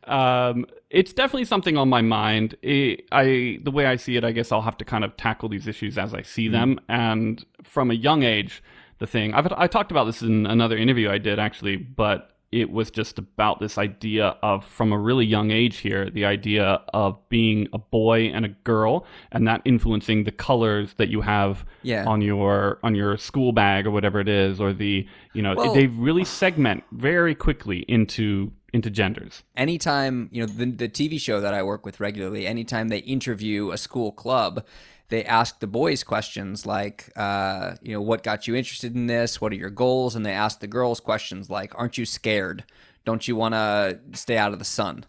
Um, 0.04 0.66
it's 0.88 1.12
definitely 1.12 1.44
something 1.44 1.76
on 1.76 1.88
my 1.88 2.00
mind. 2.00 2.56
It, 2.62 3.04
I 3.12 3.58
the 3.62 3.70
way 3.70 3.86
I 3.86 3.96
see 3.96 4.16
it, 4.16 4.24
I 4.24 4.32
guess 4.32 4.52
I'll 4.52 4.62
have 4.62 4.78
to 4.78 4.84
kind 4.84 5.04
of 5.04 5.16
tackle 5.16 5.48
these 5.48 5.66
issues 5.66 5.98
as 5.98 6.14
I 6.14 6.22
see 6.22 6.48
them. 6.48 6.80
And 6.88 7.44
from 7.62 7.90
a 7.90 7.94
young 7.94 8.22
age, 8.22 8.62
the 9.02 9.06
thing 9.08 9.34
I've 9.34 9.50
I 9.56 9.66
talked 9.66 9.90
about 9.90 10.04
this 10.04 10.22
in 10.22 10.46
another 10.46 10.76
interview 10.76 11.10
I 11.10 11.18
did 11.18 11.38
actually, 11.40 11.76
but 11.76 12.28
it 12.52 12.70
was 12.70 12.90
just 12.90 13.18
about 13.18 13.58
this 13.60 13.78
idea 13.78 14.36
of 14.42 14.64
from 14.64 14.92
a 14.92 14.98
really 14.98 15.24
young 15.24 15.50
age 15.50 15.78
here, 15.78 16.10
the 16.10 16.26
idea 16.26 16.82
of 16.92 17.18
being 17.30 17.66
a 17.72 17.78
boy 17.78 18.26
and 18.34 18.44
a 18.44 18.50
girl, 18.62 19.06
and 19.32 19.48
that 19.48 19.62
influencing 19.64 20.22
the 20.24 20.30
colors 20.30 20.92
that 20.98 21.08
you 21.08 21.22
have 21.22 21.64
Yeah. 21.82 22.04
on 22.06 22.20
your 22.20 22.78
on 22.84 22.94
your 22.94 23.16
school 23.16 23.52
bag 23.52 23.86
or 23.86 23.90
whatever 23.90 24.20
it 24.20 24.28
is, 24.28 24.60
or 24.60 24.72
the 24.72 25.06
you 25.34 25.42
know 25.42 25.54
Well- 25.56 25.74
they 25.74 25.86
really 25.88 26.24
segment 26.24 26.84
very 26.92 27.34
quickly 27.34 27.78
into 27.88 28.52
into 28.74 28.88
genders. 28.88 29.42
anytime 29.56 30.28
you 30.32 30.40
know 30.40 30.46
the, 30.46 30.64
the 30.64 30.88
tv 30.88 31.20
show 31.20 31.42
that 31.42 31.52
i 31.52 31.62
work 31.62 31.84
with 31.84 32.00
regularly 32.00 32.46
anytime 32.46 32.88
they 32.88 33.00
interview 33.16 33.70
a 33.70 33.76
school 33.76 34.10
club 34.12 34.64
they 35.12 35.26
ask 35.26 35.60
the 35.60 35.66
boys 35.66 36.02
questions 36.02 36.64
like 36.64 37.12
uh, 37.16 37.74
you 37.82 37.92
know 37.92 38.00
what 38.00 38.22
got 38.22 38.48
you 38.48 38.56
interested 38.56 38.94
in 38.94 39.08
this? 39.08 39.42
What 39.42 39.52
are 39.52 39.56
your 39.56 39.68
goals? 39.68 40.16
And 40.16 40.24
they 40.24 40.32
ask 40.32 40.60
the 40.60 40.66
girls 40.66 41.00
questions 41.00 41.50
like 41.50 41.78
aren't 41.78 41.98
you 41.98 42.06
scared? 42.06 42.64
Don't 43.04 43.28
you 43.28 43.36
want 43.36 43.52
to 43.52 44.00
stay 44.14 44.38
out 44.38 44.54
of 44.54 44.58
the 44.58 44.64
sun? 44.64 45.04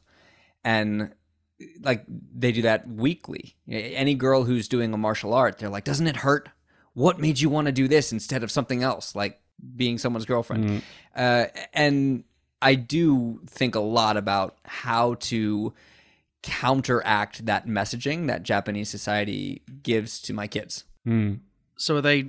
And 0.62 1.14
like 1.82 2.04
they 2.36 2.52
do 2.52 2.64
that 2.64 2.86
weekly. 2.86 3.56
Any 3.70 4.14
girl 4.14 4.44
who's 4.44 4.68
doing 4.68 4.94
a 4.94 4.98
martial 4.98 5.34
art 5.34 5.58
they're 5.58 5.70
like 5.70 5.86
doesn't 5.86 6.08
it 6.08 6.18
hurt? 6.18 6.50
What 6.94 7.18
made 7.18 7.40
you 7.40 7.48
want 7.48 7.68
to 7.68 7.72
do 7.72 7.88
this 7.88 8.12
instead 8.12 8.44
of 8.44 8.52
something 8.52 8.84
else 8.84 9.16
like 9.16 9.40
being 9.74 9.98
someone's 9.98 10.26
girlfriend? 10.26 10.84
Uh, 11.16 11.46
and 11.74 12.26
i 12.62 12.76
do 12.76 13.40
think 13.48 13.76
a 13.76 13.80
lot 13.80 14.18
about 14.18 14.58
how 14.66 15.14
to 15.16 15.74
counteract 16.44 17.46
that 17.46 17.66
messaging 17.68 18.28
that 18.28 18.44
japanese 18.44 18.90
society 18.90 19.62
gives 19.82 20.22
to 20.22 20.34
my 20.34 20.48
kids 20.48 20.84
So 21.78 21.98
are 21.98 22.02
they 22.02 22.28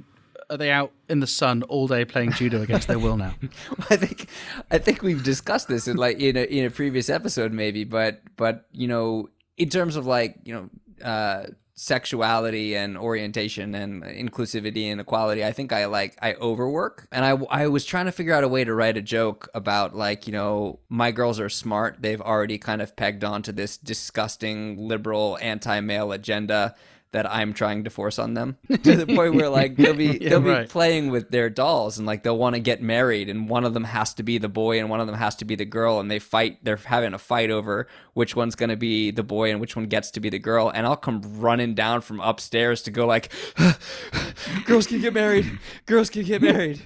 are 0.51 0.57
they 0.57 0.71
out 0.71 0.93
in 1.09 1.21
the 1.21 1.27
sun 1.27 1.63
all 1.65 1.87
day 1.87 2.05
playing 2.05 2.33
judo 2.33 2.61
against 2.63 2.89
their 2.89 2.99
will 2.99 3.17
now? 3.17 3.35
I 3.91 3.97
think 3.97 4.29
I 4.71 4.79
think 4.79 5.03
we've 5.03 5.23
discussed 5.23 5.69
this 5.69 5.87
in 5.89 5.97
like 5.97 6.19
in 6.19 6.37
a 6.37 6.43
in 6.45 6.65
a 6.65 6.71
previous 6.71 7.09
episode 7.09 7.53
maybe, 7.53 7.85
but 7.85 8.21
but 8.37 8.67
you 8.73 8.89
know 8.89 9.29
in 9.57 9.69
terms 9.69 9.97
of 9.97 10.07
like 10.07 10.37
you 10.45 10.55
know 10.55 11.05
uh, 11.05 11.47
sexuality 11.77 12.77
and 12.77 12.97
orientation 12.97 13.75
and 13.75 14.03
inclusivity 14.03 14.85
and 14.85 15.01
equality, 15.01 15.45
I 15.45 15.53
think 15.53 15.73
I 15.73 15.87
like 15.87 16.17
I 16.23 16.35
overwork, 16.35 17.09
and 17.11 17.25
I 17.25 17.33
I 17.51 17.67
was 17.69 17.85
trying 17.85 18.07
to 18.07 18.13
figure 18.13 18.33
out 18.33 18.45
a 18.45 18.49
way 18.49 18.65
to 18.65 18.75
write 18.75 18.97
a 18.97 19.03
joke 19.03 19.49
about 19.55 19.95
like 19.95 20.27
you 20.27 20.33
know 20.33 20.79
my 20.89 21.11
girls 21.11 21.41
are 21.41 21.49
smart, 21.49 21.97
they've 22.01 22.21
already 22.21 22.59
kind 22.59 22.81
of 22.81 22.97
pegged 22.97 23.25
onto 23.25 23.53
this 23.53 23.77
disgusting 23.77 24.77
liberal 24.79 25.39
anti 25.41 25.81
male 25.81 26.13
agenda 26.13 26.75
that 27.15 27.33
I'm 27.33 27.53
trying 27.55 27.85
to 27.85 27.91
force 27.91 28.19
on 28.19 28.35
them. 28.35 28.59
To 28.85 28.97
the 28.97 29.07
point 29.07 29.35
where 29.35 29.49
like 29.49 29.77
they'll 29.77 29.95
be 29.95 30.19
Yeah, 30.21 30.31
they'll 30.31 30.41
be 30.41 30.51
right. 30.51 30.69
playing 30.69 31.11
with 31.11 31.31
their 31.31 31.49
dolls 31.49 31.97
and 31.97 32.07
like 32.07 32.23
they'll 32.23 32.37
want 32.37 32.55
to 32.55 32.61
get 32.61 32.83
married 32.83 33.31
and 33.31 33.49
one 33.49 33.65
of 33.65 33.73
them 33.73 33.85
has 33.85 34.13
to 34.15 34.23
be 34.23 34.37
the 34.37 34.49
boy 34.49 34.79
and 34.79 34.91
one 34.91 35.01
of 35.01 35.07
them 35.07 35.17
has 35.17 35.37
to 35.37 35.45
be 35.45 35.55
the 35.55 35.65
girl 35.65 36.01
and 36.01 36.11
they 36.11 36.19
fight 36.19 36.59
they're 36.65 36.77
having 36.77 37.15
a 37.15 37.19
fight 37.19 37.51
over 37.51 37.87
which 38.15 38.37
one's 38.37 38.57
going 38.57 38.69
to 38.69 38.77
be 38.77 39.11
the 39.11 39.23
boy 39.23 39.51
and 39.51 39.61
which 39.61 39.77
one 39.77 39.87
gets 39.87 40.11
to 40.13 40.21
be 40.21 40.29
the 40.29 40.39
girl. 40.39 40.71
And 40.75 40.87
I'll 40.87 40.97
come 40.97 41.23
running 41.41 41.75
down 41.75 42.01
from 42.01 42.21
upstairs 42.21 42.83
to 42.83 42.91
go 42.91 43.07
like 43.07 43.33
girls 44.67 44.87
can 44.87 45.01
get 45.01 45.15
married. 45.15 45.59
Girls 45.87 46.11
can 46.11 46.25
get 46.25 46.43
married. 46.43 46.83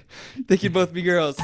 They 0.47 0.57
can 0.57 0.71
both 0.71 0.93
be 0.93 1.01
girls 1.01 1.37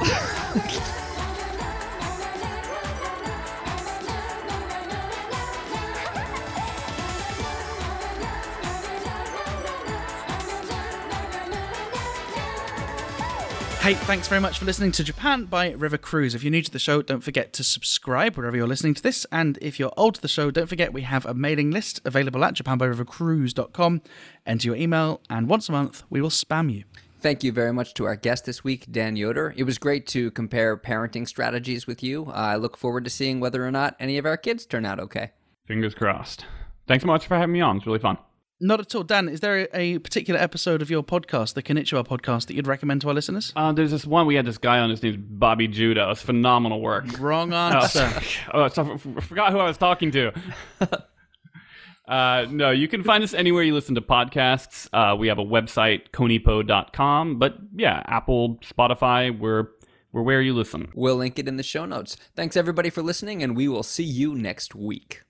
Hey, 13.86 13.94
thanks 13.94 14.28
very 14.28 14.42
much 14.42 14.58
for 14.58 14.66
listening 14.66 14.92
to 14.94 15.04
Japan 15.04 15.46
by 15.46 15.70
River 15.74 16.00
Cruise. 16.00 16.34
If 16.34 16.44
you're 16.44 16.50
new 16.50 16.64
to 16.64 16.72
the 16.72 16.80
show, 16.80 17.04
don't 17.04 17.24
forget 17.24 17.54
to 17.54 17.64
subscribe 17.64 18.36
wherever 18.36 18.58
you're 18.58 18.66
listening 18.66 18.96
to 18.96 19.04
this. 19.04 19.28
And 19.32 19.60
if 19.62 19.80
you're 19.80 19.92
old 19.96 20.16
to 20.16 20.22
the 20.24 20.28
show, 20.28 20.50
don't 20.50 20.66
forget 20.66 20.92
we 20.92 21.04
have 21.04 21.24
a 21.24 21.36
mailing 21.36 21.70
list 21.70 22.02
available 22.04 22.44
at 22.44 22.56
japanbyrivercruise.com. 22.56 24.02
Enter 24.48 24.68
your 24.70 24.76
email, 24.76 25.22
and 25.30 25.48
once 25.48 25.70
a 25.70 25.72
month, 25.72 26.02
we 26.10 26.20
will 26.20 26.32
spam 26.32 26.74
you. 26.74 26.86
Thank 27.20 27.44
you 27.44 27.52
very 27.52 27.72
much 27.72 27.94
to 27.94 28.06
our 28.06 28.16
guest 28.16 28.46
this 28.46 28.64
week, 28.64 28.92
Dan 28.92 29.18
Yoder. 29.18 29.54
It 29.56 29.66
was 29.66 29.78
great 29.78 30.08
to 30.08 30.32
compare 30.32 30.76
parenting 30.76 31.28
strategies 31.28 31.86
with 31.86 32.02
you. 32.02 32.26
I 32.34 32.56
look 32.56 32.78
forward 32.78 33.04
to 33.04 33.12
seeing 33.12 33.40
whether 33.40 33.64
or 33.64 33.72
not 33.72 33.96
any 34.00 34.18
of 34.18 34.26
our 34.26 34.36
kids 34.36 34.66
turn 34.66 34.88
out 34.88 35.00
okay. 35.00 35.34
Fingers 35.68 35.94
crossed. 35.94 36.48
Thanks 36.88 37.04
so 37.04 37.08
much 37.08 37.28
for 37.28 37.36
having 37.36 37.54
me 37.54 37.62
on. 37.62 37.78
It's 37.78 37.86
really 37.86 38.00
fun. 38.00 38.18
Not 38.62 38.80
at 38.80 38.96
all. 38.96 39.04
Dan, 39.04 39.28
is 39.28 39.42
there 39.42 39.68
a, 39.74 39.96
a 39.96 40.00
particular 40.00 40.40
episode 40.40 40.82
of 40.82 40.90
your 40.90 41.04
podcast, 41.04 41.56
the 41.56 41.62
Konnichiwa 41.64 42.08
podcast, 42.08 42.48
that 42.48 42.56
you'd 42.56 42.68
recommend 42.68 43.02
to 43.02 43.10
our 43.10 43.14
listeners? 43.14 43.52
Uh, 43.56 43.74
there's 43.74 43.92
this 43.92 44.06
one 44.06 44.26
we 44.28 44.36
had 44.36 44.46
this 44.46 44.58
guy 44.58 44.80
on. 44.80 44.90
His 44.90 45.04
name's 45.04 45.18
Bobby 45.18 45.68
Judah. 45.68 46.10
It's 46.12 46.22
phenomenal 46.22 46.80
work. 46.82 47.20
Wrong 47.20 47.52
Oh, 47.52 47.58
answer. 47.58 48.10
oh, 48.54 48.68
so 48.70 48.84
I 48.84 48.94
f- 48.94 49.24
forgot 49.26 49.52
who 49.52 49.60
I 49.60 49.66
was 49.68 49.78
talking 49.78 50.10
to. 50.12 50.32
uh, 52.08 52.46
no, 52.50 52.72
you 52.72 52.88
can 52.88 53.04
find 53.04 53.24
us 53.24 53.34
anywhere 53.34 53.64
you 53.64 53.74
listen 53.74 53.96
to 53.96 54.02
podcasts. 54.02 54.88
Uh, 54.94 55.16
we 55.18 55.28
have 55.28 55.38
a 55.40 55.44
website, 55.46 56.12
conipo.com. 56.12 57.40
But 57.40 57.58
yeah, 57.76 58.04
Apple, 58.06 58.60
Spotify, 58.64 59.38
we're, 59.38 59.68
we're 60.14 60.22
where 60.22 60.42
you 60.42 60.54
listen. 60.54 60.92
We'll 60.96 61.18
link 61.18 61.38
it 61.40 61.48
in 61.50 61.58
the 61.58 61.64
show 61.64 61.86
notes. 61.86 62.16
Thanks 62.36 62.56
everybody 62.56 62.90
for 62.90 63.02
listening, 63.02 63.44
and 63.44 63.56
we 63.56 63.68
will 63.68 63.84
see 63.84 64.04
you 64.06 64.34
next 64.34 64.74
week. 64.76 65.24